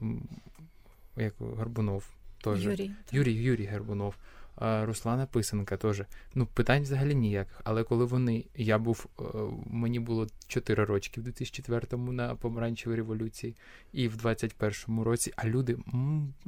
як 1.15 1.33
Гарбунов 1.57 2.09
теж. 2.43 2.65
Юрій. 2.65 2.91
Юрій 3.11 3.33
Юрій 3.33 3.65
Гарбунов. 3.65 4.15
Руслана 4.59 5.25
Писанка 5.25 5.77
теж. 5.77 6.03
Ну, 6.35 6.45
питань 6.45 6.81
взагалі 6.81 7.15
ніяких. 7.15 7.61
Але 7.63 7.83
коли 7.83 8.05
вони. 8.05 8.45
Я 8.55 8.77
був, 8.77 9.05
е, 9.19 9.23
мені 9.65 9.99
було 9.99 10.27
4 10.47 10.83
рочки 10.83 11.21
в 11.21 11.23
2004-му 11.23 12.11
на 12.11 12.35
помаранчевій 12.35 12.95
революції, 12.95 13.55
і 13.93 14.07
в 14.07 14.15
21-му 14.15 15.03
році, 15.03 15.33
а 15.35 15.47
люди 15.47 15.77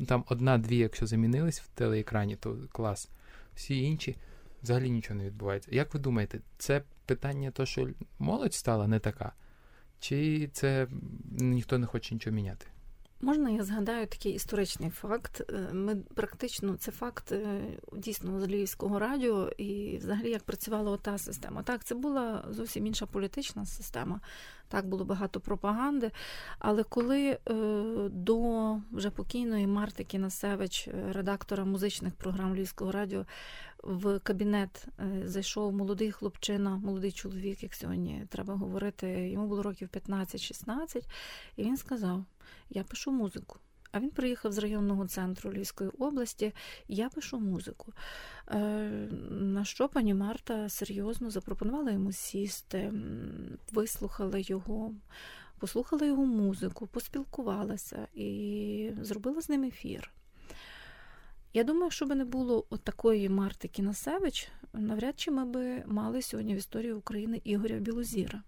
там 0.08 0.24
одна-дві, 0.28 0.78
якщо 0.78 1.08
замінились 1.08 1.62
в 1.62 1.68
телеекрані, 1.68 2.36
то 2.36 2.58
клас. 2.72 3.10
Всі 3.56 3.82
інші 3.82 4.16
взагалі 4.64 4.90
нічого 4.90 5.20
не 5.20 5.26
відбувається. 5.26 5.70
Як 5.74 5.94
ви 5.94 6.00
думаєте, 6.00 6.40
це 6.58 6.82
питання, 7.06 7.52
то, 7.52 7.66
що 7.66 7.88
молодь 8.20 8.54
стала 8.54 8.88
не 8.88 9.00
така? 9.00 9.34
Чи 10.00 10.50
це 10.54 10.88
ніхто 11.32 11.78
не 11.78 11.86
хоче 11.86 12.16
нічого 12.16 12.36
міняти? 12.36 12.66
Можна 13.22 13.50
я 13.50 13.64
згадаю 13.64 14.08
такий 14.08 14.34
історичний 14.34 14.90
факт? 14.90 15.42
Е, 15.50 15.74
ми 15.74 15.96
практично 15.96 16.76
це 16.76 16.92
факт 16.92 17.32
е, 17.32 17.62
дійсно 17.94 18.40
з 18.40 18.48
Львівського 18.48 19.00
радіо, 19.00 19.50
і 19.58 19.98
взагалі 19.98 20.30
як 20.30 20.44
працювала 20.44 20.92
ота 20.92 21.18
система. 21.18 21.64
Так, 21.64 21.84
це 21.84 21.96
була 21.96 22.46
зовсім 22.50 22.88
інша 22.88 23.06
політична 23.06 23.66
система. 23.66 24.20
Так 24.68 24.88
було 24.88 25.06
багато 25.06 25.40
пропаганди. 25.40 26.12
Але 26.60 26.84
коли 26.84 27.30
е, 27.30 27.54
до 28.10 28.76
вже 28.92 29.10
покійної 29.10 29.68
Марти 29.68 30.04
Кінасевич, 30.04 30.90
редактора 31.12 31.66
музичних 31.66 32.14
програм 32.14 32.56
Львівського 32.56 32.92
радіо, 32.92 33.26
в 33.84 34.20
кабінет 34.20 34.88
зайшов 35.26 35.74
молодий 35.74 36.12
хлопчина, 36.12 36.78
молодий 36.78 37.12
чоловік, 37.12 37.64
як 37.64 37.74
сьогодні 37.74 38.26
треба 38.30 38.56
говорити, 38.56 39.30
йому 39.30 39.48
було 39.48 39.64
років 39.64 39.90
15-16, 39.94 41.04
і 41.56 41.64
він 41.64 41.78
сказав. 41.78 42.26
Я 42.70 42.84
пишу 42.84 43.12
музику. 43.12 43.60
А 43.92 44.00
він 44.00 44.10
приїхав 44.10 44.52
з 44.52 44.58
районного 44.58 45.08
центру 45.08 45.52
Львівської 45.52 45.90
області, 45.90 46.54
я 46.88 47.10
пишу 47.10 47.40
музику. 47.40 47.94
Е, 48.48 48.58
на 49.30 49.66
що 49.66 49.90
пані 49.90 50.14
Марта 50.14 50.70
серйозно 50.70 51.32
запропонувала 51.32 51.92
йому 51.92 52.12
сісти, 52.12 52.94
вислухала 53.72 54.38
його, 54.38 54.94
послухала 55.60 56.06
його 56.06 56.26
музику, 56.26 56.88
поспілкувалася 56.88 58.08
і 58.14 58.92
зробила 59.02 59.42
з 59.42 59.50
ним 59.50 59.64
ефір. 59.64 60.12
Я 61.54 61.64
думаю, 61.64 61.92
що 61.92 62.06
би 62.06 62.16
не 62.16 62.26
було 62.26 62.66
такої 62.84 63.30
Марти 63.30 63.68
Кінасевич, 63.68 64.48
навряд 64.74 65.20
чи 65.20 65.32
ми 65.32 65.46
би 65.46 65.84
мали 65.86 66.22
сьогодні 66.22 66.56
в 66.56 66.58
історії 66.58 66.94
України 66.94 67.42
Ігоря 67.44 67.76
Білозіра, 67.76 68.44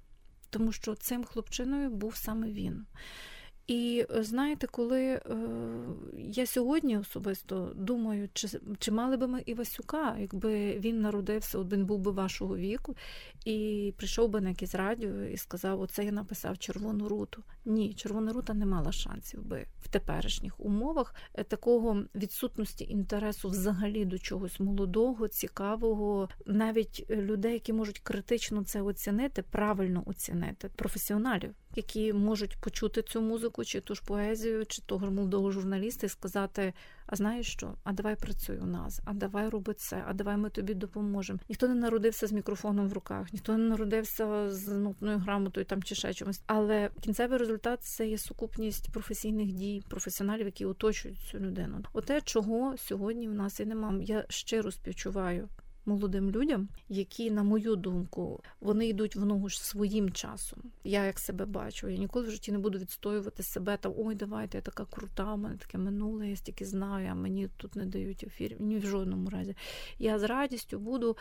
тому 0.49 0.71
що 0.71 0.95
цим 0.95 1.23
хлопчиною 1.23 1.89
був 1.89 2.15
саме 2.15 2.47
він. 2.47 2.85
І 3.67 4.05
е, 4.15 4.23
знаєте, 4.23 4.67
коли 4.67 5.03
е, 5.03 5.21
я 6.17 6.45
сьогодні 6.45 6.97
особисто 6.97 7.73
думаю, 7.75 8.29
чи 8.33 8.47
чи 8.79 8.91
мали 8.91 9.17
би 9.17 9.27
ми 9.27 9.43
Івасюка, 9.45 10.17
якби 10.19 10.79
він 10.79 11.01
народився, 11.01 11.59
от 11.59 11.73
він 11.73 11.85
був 11.85 11.99
би 11.99 12.11
вашого 12.11 12.57
віку, 12.57 12.95
і 13.45 13.93
прийшов 13.97 14.29
би 14.29 14.41
на 14.41 14.49
якесь 14.49 14.75
радіо 14.75 15.23
і 15.23 15.37
сказав: 15.37 15.81
Оце 15.81 16.05
я 16.05 16.11
написав 16.11 16.57
червону 16.57 17.07
руту. 17.07 17.43
Ні, 17.65 17.93
червона 17.93 18.33
рута 18.33 18.53
не 18.53 18.65
мала 18.65 18.91
шансів 18.91 19.43
би 19.43 19.65
в 19.81 19.89
теперішніх 19.89 20.59
умовах 20.59 21.15
е, 21.33 21.43
такого 21.43 22.03
відсутності 22.15 22.83
інтересу 22.83 23.49
взагалі 23.49 24.05
до 24.05 24.19
чогось 24.19 24.59
молодого, 24.59 25.27
цікавого, 25.27 26.29
навіть 26.45 27.05
людей, 27.09 27.53
які 27.53 27.73
можуть 27.73 27.99
критично 27.99 28.63
це 28.63 28.81
оцінити, 28.81 29.43
правильно 29.43 30.03
оцінити 30.05 30.69
професіоналів 30.75 31.53
які 31.75 32.13
можуть 32.13 32.57
почути 32.57 33.01
цю 33.01 33.21
музику, 33.21 33.63
чи 33.63 33.81
ту 33.81 33.95
ж 33.95 34.01
поезію, 34.05 34.65
чи 34.65 34.81
того 34.81 35.11
молодого 35.11 35.51
журналіста 35.51 36.05
і 36.05 36.09
сказати: 36.09 36.73
а 37.05 37.15
знаєш 37.15 37.51
що? 37.51 37.73
А 37.83 37.93
давай 37.93 38.15
працюй 38.15 38.57
у 38.57 38.65
нас, 38.65 39.01
а 39.05 39.13
давай 39.13 39.49
роби 39.49 39.73
це, 39.73 40.03
а 40.07 40.13
давай 40.13 40.37
ми 40.37 40.49
тобі 40.49 40.73
допоможемо. 40.73 41.39
Ніхто 41.49 41.67
не 41.67 41.75
народився 41.75 42.27
з 42.27 42.31
мікрофоном 42.31 42.89
в 42.89 42.93
руках, 42.93 43.33
ніхто 43.33 43.57
не 43.57 43.69
народився 43.69 44.51
з 44.51 44.67
нотною 44.67 45.17
грамотою 45.17 45.65
там 45.65 45.83
чи 45.83 45.95
ще 45.95 46.13
чомусь. 46.13 46.41
Але 46.45 46.89
кінцевий 47.01 47.37
результат 47.37 47.83
це 47.83 48.07
є 48.07 48.17
сукупність 48.17 48.91
професійних 48.91 49.51
дій, 49.51 49.83
професіоналів, 49.89 50.45
які 50.45 50.65
оточують 50.65 51.19
цю 51.19 51.39
людину. 51.39 51.83
Оте, 51.93 52.21
чого 52.21 52.77
сьогодні 52.77 53.27
в 53.27 53.33
нас 53.33 53.59
і 53.59 53.65
немає. 53.65 54.03
Я 54.03 54.25
щиро 54.29 54.71
співчуваю 54.71 55.49
молодим 55.85 56.31
людям, 56.31 56.67
які, 56.89 57.31
на 57.31 57.43
мою 57.43 57.75
думку, 57.75 58.43
вони 58.61 58.87
йдуть 58.87 59.15
в 59.15 59.25
ногу 59.25 59.49
ж 59.49 59.63
своїм 59.63 60.11
часом. 60.11 60.59
Я 60.83 61.05
як 61.05 61.19
себе 61.19 61.45
бачу, 61.45 61.87
я 61.87 61.97
ніколи 61.97 62.27
в 62.27 62.31
житті 62.31 62.51
не 62.51 62.57
буду 62.59 62.79
відстоювати 62.79 63.43
себе 63.43 63.77
там 63.77 63.93
ой, 63.97 64.15
давайте, 64.15 64.57
я 64.57 64.61
така 64.61 64.85
крута, 64.85 65.33
у 65.33 65.37
мене 65.37 65.57
таке 65.57 65.77
минуле, 65.77 66.29
я 66.29 66.35
стільки 66.35 66.65
знаю, 66.65 67.09
а 67.11 67.15
мені 67.15 67.49
тут 67.57 67.75
не 67.75 67.85
дають 67.85 68.23
ефір. 68.23 68.55
Ні 68.59 68.77
в 68.77 68.85
жодному 68.85 69.29
разі. 69.29 69.55
Я 69.99 70.19
з 70.19 70.23
радістю 70.23 70.79
буду, 70.79 71.17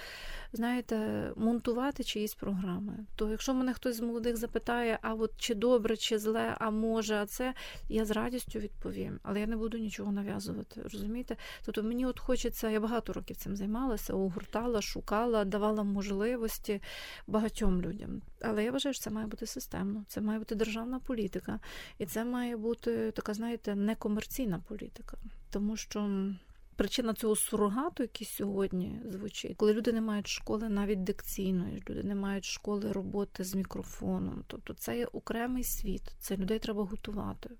знаєте, 0.52 1.30
монтувати 1.36 2.04
чиїсь 2.04 2.34
програми. 2.34 3.06
То 3.16 3.30
якщо 3.30 3.54
мене 3.54 3.74
хтось 3.74 3.96
з 3.96 4.00
молодих 4.00 4.36
запитає, 4.36 4.98
а 5.02 5.14
от 5.14 5.32
чи 5.36 5.54
добре, 5.54 5.96
чи 5.96 6.18
зле, 6.18 6.56
а 6.60 6.70
може, 6.70 7.14
а 7.14 7.26
це 7.26 7.54
я 7.88 8.04
з 8.04 8.10
радістю 8.10 8.58
відповім, 8.58 9.20
але 9.22 9.40
я 9.40 9.46
не 9.46 9.56
буду 9.56 9.78
нічого 9.78 10.12
нав'язувати. 10.12 10.80
Розумієте? 10.82 11.36
Тобто 11.64 11.82
мені 11.82 12.06
от 12.06 12.20
хочеться, 12.20 12.70
я 12.70 12.80
багато 12.80 13.12
років 13.12 13.36
цим 13.36 13.56
займалася, 13.56 14.14
гуртала, 14.50 14.82
шукала, 14.82 15.44
давала 15.44 15.82
можливості 15.82 16.80
багатьом 17.26 17.82
людям. 17.82 18.22
Але 18.40 18.64
я 18.64 18.70
вважаю, 18.70 18.94
що 18.94 19.02
це 19.02 19.10
має 19.10 19.26
бути 19.26 19.46
системно, 19.46 20.04
це 20.08 20.20
має 20.20 20.38
бути 20.38 20.54
державна 20.54 20.98
політика, 20.98 21.60
і 21.98 22.06
це 22.06 22.24
має 22.24 22.56
бути 22.56 23.10
така, 23.10 23.34
знаєте, 23.34 23.74
некомерційна 23.74 24.58
політика, 24.68 25.16
тому 25.50 25.76
що. 25.76 26.30
Причина 26.76 27.14
цього 27.14 27.36
сурогату, 27.36 28.02
який 28.02 28.26
сьогодні 28.26 29.00
звучить, 29.08 29.56
коли 29.56 29.72
люди 29.74 29.92
не 29.92 30.00
мають 30.00 30.28
школи 30.28 30.68
навіть 30.68 31.04
дикційної, 31.04 31.82
люди 31.90 32.02
не 32.02 32.14
мають 32.14 32.44
школи 32.44 32.92
роботи 32.92 33.44
з 33.44 33.54
мікрофоном. 33.54 34.44
Тобто 34.46 34.74
це 34.74 34.98
є 34.98 35.06
окремий 35.06 35.64
світ, 35.64 36.02
це 36.18 36.36
людей 36.36 36.58
треба 36.58 36.84
готувати. 36.84 37.50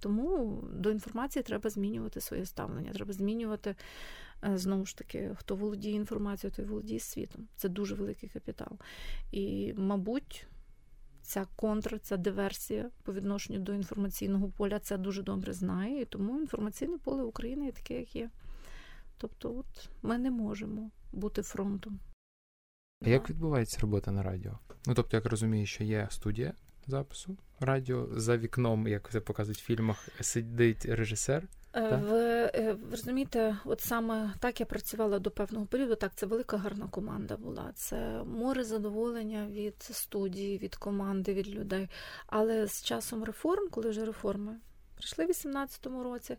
Тому 0.00 0.62
до 0.72 0.90
інформації 0.90 1.42
треба 1.42 1.70
змінювати 1.70 2.20
своє 2.20 2.46
ставлення, 2.46 2.92
треба 2.92 3.12
змінювати 3.12 3.74
знову 4.42 4.86
ж 4.86 4.98
таки, 4.98 5.30
хто 5.36 5.56
володіє 5.56 5.94
інформацією, 5.94 6.56
той 6.56 6.64
володіє 6.64 7.00
світом. 7.00 7.48
Це 7.56 7.68
дуже 7.68 7.94
великий 7.94 8.28
капітал. 8.28 8.78
І, 9.32 9.74
мабуть, 9.76 10.46
ця 11.22 11.46
контра, 11.56 11.98
ця 11.98 12.16
диверсія 12.16 12.90
по 13.02 13.12
відношенню 13.12 13.58
до 13.58 13.74
інформаційного 13.74 14.48
поля 14.48 14.78
це 14.78 14.98
дуже 14.98 15.22
добре 15.22 15.52
знає, 15.52 16.00
і 16.00 16.04
тому 16.04 16.40
інформаційне 16.40 16.98
поле 16.98 17.22
України 17.22 17.66
є 17.66 17.72
таке, 17.72 17.98
як 17.98 18.16
є. 18.16 18.30
Тобто, 19.18 19.56
от 19.56 19.88
ми 20.02 20.18
не 20.18 20.30
можемо 20.30 20.90
бути 21.12 21.42
фронтом. 21.42 22.00
А 23.04 23.08
як 23.08 23.30
відбувається 23.30 23.78
робота 23.80 24.10
на 24.10 24.22
радіо? 24.22 24.58
Ну 24.86 24.94
тобто, 24.94 25.16
як 25.16 25.26
розумію, 25.26 25.66
що 25.66 25.84
є 25.84 26.08
студія 26.10 26.54
запису 26.86 27.36
радіо 27.60 28.08
за 28.12 28.36
вікном, 28.36 28.88
як 28.88 29.10
це 29.10 29.20
показують 29.20 29.58
в 29.58 29.64
фільмах, 29.64 30.08
сидить 30.20 30.86
режисер. 30.86 31.48
Е, 31.76 31.96
ви, 31.96 32.20
е, 32.54 32.76
ви 32.82 32.90
розумієте, 32.90 33.56
от 33.64 33.80
саме 33.80 34.34
так 34.40 34.60
я 34.60 34.66
працювала 34.66 35.18
до 35.18 35.30
певного 35.30 35.66
періоду. 35.66 35.94
Так, 35.94 36.12
це 36.14 36.26
велика 36.26 36.56
гарна 36.56 36.88
команда 36.88 37.36
була. 37.36 37.72
Це 37.74 38.22
море 38.24 38.64
задоволення 38.64 39.46
від 39.50 39.82
студії, 39.82 40.58
від 40.58 40.76
команди, 40.76 41.34
від 41.34 41.48
людей. 41.48 41.88
Але 42.26 42.66
з 42.66 42.82
часом 42.82 43.24
реформ, 43.24 43.68
коли 43.70 43.90
вже 43.90 44.04
реформи 44.04 44.56
прийшли 44.94 45.24
в 45.24 45.28
2018 45.28 45.86
році, 45.86 46.36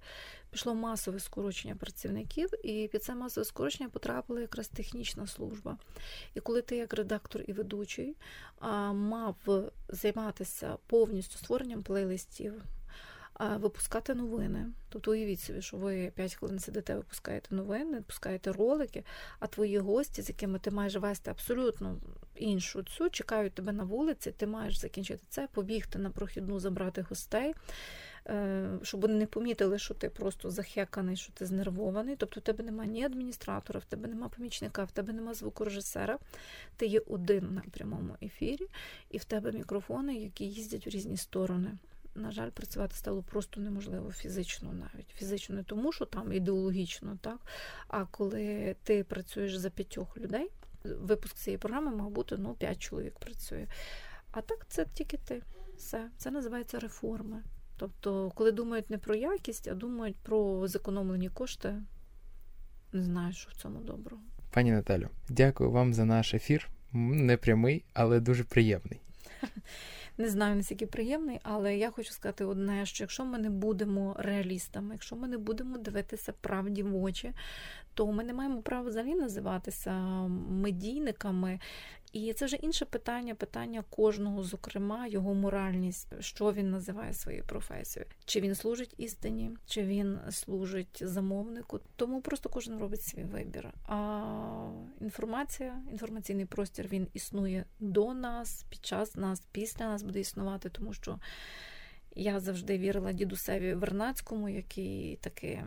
пішло 0.52 0.76
масове 0.76 1.20
скорочення 1.20 1.76
працівників, 1.76 2.66
і 2.66 2.88
під 2.92 3.04
це 3.04 3.16
масове 3.16 3.46
скорочення 3.46 3.90
потрапила 3.90 4.42
якраз 4.42 4.68
технічна 4.68 5.28
служба. 5.28 5.78
І 6.34 6.40
коли 6.40 6.62
ти, 6.62 6.78
як 6.78 6.94
редактор 6.94 7.42
і 7.48 7.54
ведучий, 7.54 8.16
мав 8.94 9.36
займатися 9.90 10.78
повністю 10.88 11.38
створенням 11.38 11.84
плейлистів 11.84 12.54
випускати 13.40 14.16
новини. 14.16 14.66
Тобто 14.90 15.12
уявіть 15.12 15.40
собі, 15.40 15.62
що 15.62 15.78
ви 15.78 16.12
5 16.16 16.36
хвилин 16.36 16.60
сидите, 16.60 16.96
випускаєте 16.96 17.56
новини, 17.56 18.02
пускаєте 18.08 18.52
ролики, 18.52 19.04
а 19.40 19.48
твої 19.48 19.78
гості, 19.78 20.22
з 20.22 20.30
якими 20.30 20.60
ти 20.60 20.72
маєш 20.72 20.96
вести 20.96 21.32
абсолютно 21.32 21.98
іншу 22.36 22.84
цю, 22.84 23.10
чекають 23.10 23.54
тебе 23.54 23.72
на 23.72 23.84
вулиці, 23.84 24.32
ти 24.32 24.48
маєш 24.48 24.80
закінчити 24.80 25.24
це, 25.30 25.48
побігти 25.52 26.00
на 26.00 26.10
прохідну, 26.10 26.60
забрати 26.60 27.02
гостей. 27.10 27.54
Е, 28.30 28.70
щоб 28.84 29.02
вони 29.02 29.14
не 29.14 29.26
помітили, 29.26 29.80
що 29.80 29.94
ти 29.94 30.10
просто 30.10 30.52
захеканий, 30.52 31.16
що 31.16 31.34
ти 31.34 31.46
знервований. 31.46 32.16
Тобто 32.16 32.40
в 32.40 32.44
тебе 32.44 32.64
немає 32.64 32.90
ні 32.90 33.06
адміністратора, 33.06 33.80
в 33.80 33.86
тебе 33.86 34.08
немає 34.08 34.32
помічника, 34.36 34.84
в 34.84 34.92
тебе 34.92 35.14
немає 35.14 35.34
звукорежисера, 35.34 36.18
ти 36.76 36.86
є 36.86 37.00
один 37.00 37.54
на 37.54 37.64
прямому 37.72 38.16
ефірі, 38.22 38.68
і 39.10 39.18
в 39.18 39.24
тебе 39.24 39.52
мікрофони, 39.52 40.16
які 40.16 40.46
їздять 40.46 40.88
в 40.88 40.90
різні 40.90 41.18
сторони 41.18 41.72
на 42.18 42.32
жаль, 42.32 42.50
працювати 42.50 42.96
стало 42.96 43.24
просто 43.24 43.62
неможливо 43.62 44.12
фізично 44.12 44.74
навіть. 44.74 45.10
Фізично 45.10 45.56
не 45.56 45.64
тому, 45.64 45.92
що 45.92 46.06
там 46.06 46.34
ідеологічно, 46.34 47.18
так, 47.22 47.40
а 47.88 48.06
коли 48.06 48.76
ти 48.84 49.04
працюєш 49.04 49.58
за 49.58 49.70
п'ятьох 49.70 50.18
людей, 50.18 50.50
випуск 50.84 51.36
цієї 51.36 51.58
програми 51.58 51.96
мав 51.96 52.10
бути 52.10 52.38
ну, 52.38 52.54
п'ять 52.54 52.80
чоловік 52.80 53.20
працює. 53.20 53.68
А 54.32 54.42
так 54.42 54.66
це 54.70 54.86
тільки 54.94 55.18
ти. 55.18 55.42
Все. 55.78 56.10
Це 56.18 56.32
називається 56.32 56.80
реформи. 56.80 57.44
Тобто, 57.78 58.32
коли 58.36 58.52
думають 58.52 58.90
не 58.90 58.98
про 58.98 59.16
якість, 59.16 59.68
а 59.68 59.74
думають 59.74 60.18
про 60.18 60.68
зекономлені 60.68 61.30
кошти, 61.30 61.74
не 62.94 63.04
знаю, 63.04 63.34
що 63.34 63.50
в 63.50 63.54
цьому 63.54 63.80
доброго. 63.80 64.22
Пані 64.52 64.72
Наталю, 64.72 65.10
дякую 65.30 65.72
вам 65.72 65.94
за 65.94 66.06
наш 66.06 66.34
ефір. 66.34 66.70
Не 66.94 67.38
прямий, 67.38 67.86
але 67.94 68.20
дуже 68.20 68.44
приємний. 68.44 69.02
Не 70.18 70.30
знаю, 70.30 70.56
наскільки 70.56 70.88
приємний, 70.88 71.40
але 71.44 71.78
я 71.78 71.92
хочу 71.92 72.12
сказати 72.12 72.46
одне: 72.46 72.86
що 72.86 73.04
якщо 73.04 73.26
ми 73.26 73.38
не 73.38 73.50
будемо 73.50 74.16
реалістами, 74.20 74.94
якщо 74.94 75.16
ми 75.16 75.28
не 75.28 75.38
будемо 75.38 75.78
дивитися 75.78 76.34
правді 76.42 76.84
в 76.84 76.96
очі, 76.96 77.34
то 77.94 78.12
ми 78.12 78.24
не 78.24 78.34
маємо 78.34 78.62
права 78.62 78.90
взагалі 78.90 79.16
називатися 79.16 79.94
медійниками 80.50 81.60
І 82.18 82.34
це 82.34 82.46
вже 82.46 82.56
інше 82.56 82.86
питання, 82.86 83.36
питання 83.36 83.84
кожного, 83.90 84.44
зокрема, 84.44 85.08
його 85.08 85.34
моральність, 85.34 86.08
що 86.20 86.54
він 86.54 86.72
називає 86.72 87.14
своєю 87.14 87.44
професією, 87.44 88.12
чи 88.26 88.42
він 88.42 88.56
служить 88.56 88.94
істині, 88.98 89.52
чи 89.66 89.84
він 89.84 90.20
служить 90.32 91.02
замовнику. 91.02 91.80
Тому 91.96 92.22
просто 92.22 92.50
кожен 92.50 92.80
робить 92.80 93.02
свій 93.02 93.24
вибір. 93.24 93.70
А 93.84 94.70
інформація, 95.02 95.82
інформаційний 95.92 96.46
простір 96.46 96.88
він 96.88 97.08
існує 97.14 97.66
до 97.80 98.14
нас, 98.14 98.66
під 98.70 98.86
час 98.86 99.16
нас, 99.16 99.44
після 99.52 99.86
нас 99.86 100.04
буде 100.04 100.20
існувати, 100.20 100.70
тому 100.70 100.94
що 100.94 101.20
я 102.16 102.40
завжди 102.40 102.78
вірила 102.78 103.14
дідусеві 103.14 103.74
Вернацькому, 103.74 104.50
який 104.50 105.16
таки 105.16 105.64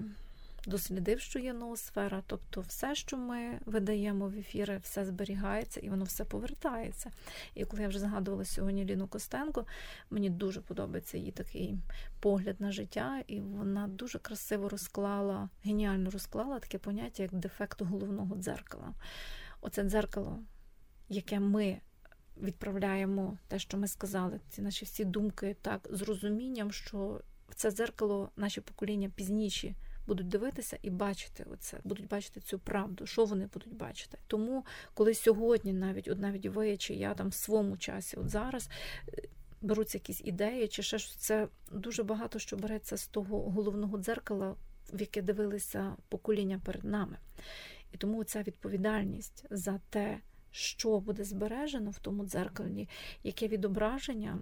дослідив, 0.66 1.20
що 1.20 1.38
є 1.38 1.52
ноосфера. 1.52 2.22
Тобто, 2.26 2.60
все, 2.60 2.94
що 2.94 3.16
ми 3.16 3.60
видаємо 3.66 4.28
в 4.28 4.38
ефіри, 4.38 4.78
все 4.82 5.04
зберігається 5.04 5.80
і 5.80 5.90
воно 5.90 6.04
все 6.04 6.24
повертається. 6.24 7.10
І 7.54 7.64
коли 7.64 7.82
я 7.82 7.88
вже 7.88 7.98
згадувала 7.98 8.44
сьогодні 8.44 8.84
Ліну 8.84 9.08
Костенко, 9.08 9.66
мені 10.10 10.30
дуже 10.30 10.60
подобається 10.60 11.18
її 11.18 11.30
такий 11.32 11.78
погляд 12.20 12.60
на 12.60 12.72
життя, 12.72 13.22
і 13.26 13.40
вона 13.40 13.88
дуже 13.88 14.18
красиво 14.18 14.68
розклала, 14.68 15.48
геніально 15.64 16.10
розклала 16.10 16.58
таке 16.58 16.78
поняття, 16.78 17.22
як 17.22 17.34
дефект 17.34 17.82
головного 17.82 18.36
дзеркала. 18.36 18.94
Оце 19.60 19.84
дзеркало, 19.84 20.38
яке 21.08 21.40
ми 21.40 21.80
відправляємо 22.42 23.38
те, 23.48 23.58
що 23.58 23.78
ми 23.78 23.88
сказали, 23.88 24.40
ці 24.48 24.62
наші 24.62 24.84
всі 24.84 25.04
думки 25.04 25.56
так 25.62 25.88
з 25.90 26.02
розумінням, 26.02 26.72
що 26.72 27.20
в 27.48 27.54
це 27.54 27.70
дзеркало 27.70 28.30
наші 28.36 28.60
покоління 28.60 29.10
пізніші 29.16 29.74
будуть 30.10 30.28
дивитися 30.28 30.78
і 30.82 30.90
бачити 30.90 31.46
оце, 31.52 31.80
будуть 31.84 32.08
бачити 32.08 32.40
цю 32.40 32.58
правду, 32.58 33.06
що 33.06 33.24
вони 33.24 33.48
будуть 33.52 33.74
бачити. 33.74 34.18
Тому, 34.26 34.64
коли 34.94 35.14
сьогодні, 35.14 35.72
навіть 35.72 36.08
от 36.08 36.18
навіть 36.18 36.46
ви 36.46 36.76
чи 36.76 36.94
я 36.94 37.14
там 37.14 37.28
в 37.28 37.34
своєму 37.34 37.76
часі, 37.76 38.16
от 38.16 38.28
зараз. 38.28 38.68
Е, 39.08 39.22
беруться 39.62 39.98
якісь 39.98 40.20
ідеї, 40.24 40.68
чи 40.68 40.82
ще 40.82 40.98
ж 40.98 41.18
це 41.18 41.48
дуже 41.72 42.02
багато 42.02 42.38
що 42.38 42.56
береться 42.56 42.96
з 42.96 43.06
того 43.06 43.50
головного 43.50 43.98
дзеркала, 43.98 44.56
в 44.92 45.00
яке 45.00 45.22
дивилися 45.22 45.96
покоління 46.08 46.60
перед 46.64 46.84
нами. 46.84 47.16
І 47.92 47.96
тому 47.96 48.24
ця 48.24 48.42
відповідальність 48.42 49.44
за 49.50 49.80
те, 49.90 50.20
що 50.50 51.00
буде 51.00 51.24
збережено 51.24 51.90
в 51.90 51.98
тому 51.98 52.24
дзеркалі, 52.24 52.88
яке 53.22 53.48
відображення, 53.48 54.38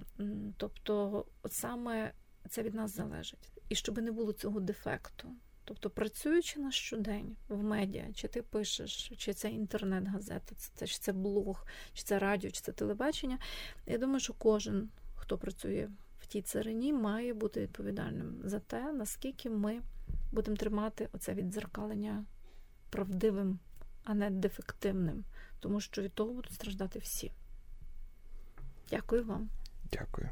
тобто, 0.57 1.25
от 1.43 1.53
саме 1.53 2.13
це 2.49 2.63
від 2.63 2.75
нас 2.75 2.97
залежить. 2.97 3.53
І 3.69 3.75
щоб 3.75 3.99
не 3.99 4.13
було 4.13 4.33
цього 4.33 4.61
дефекту. 4.61 5.29
Тобто, 5.69 5.91
працюючи 5.91 6.61
на 6.61 6.71
щодень 6.73 7.37
в 7.49 7.63
медіа, 7.63 8.13
чи 8.15 8.29
ти 8.29 8.43
пишеш, 8.43 9.13
чи 9.19 9.33
це 9.33 9.51
інтернет-газета, 9.51 10.55
чи 10.87 10.99
це 10.99 11.13
блог, 11.13 11.67
чи 11.93 12.03
це 12.03 12.19
радіо, 12.19 12.51
чи 12.51 12.61
це 12.61 12.73
телебачення, 12.73 13.39
я 13.87 13.99
думаю, 13.99 14.21
що 14.21 14.33
кожен, 14.33 14.89
хто 15.17 15.39
працює 15.39 15.89
в 16.21 16.27
тій 16.27 16.43
царині, 16.43 16.93
має 16.93 17.35
бути 17.35 17.61
відповідальним 17.61 18.41
за 18.45 18.59
те, 18.59 18.93
наскільки 18.93 19.51
ми 19.51 19.83
будемо 20.33 20.57
тримати 20.57 21.09
оце 21.13 21.35
віддзеркалення 21.35 22.25
правдивим, 22.91 23.59
а 24.05 24.15
не 24.15 24.31
дефективним, 24.31 25.25
тому 25.61 25.81
що 25.81 26.03
від 26.03 26.13
того 26.13 26.33
будуть 26.33 26.53
страждати 26.53 26.99
всі. 26.99 27.33
Дякую 28.91 29.25
вам. 29.25 29.49
Дякую. 29.93 30.31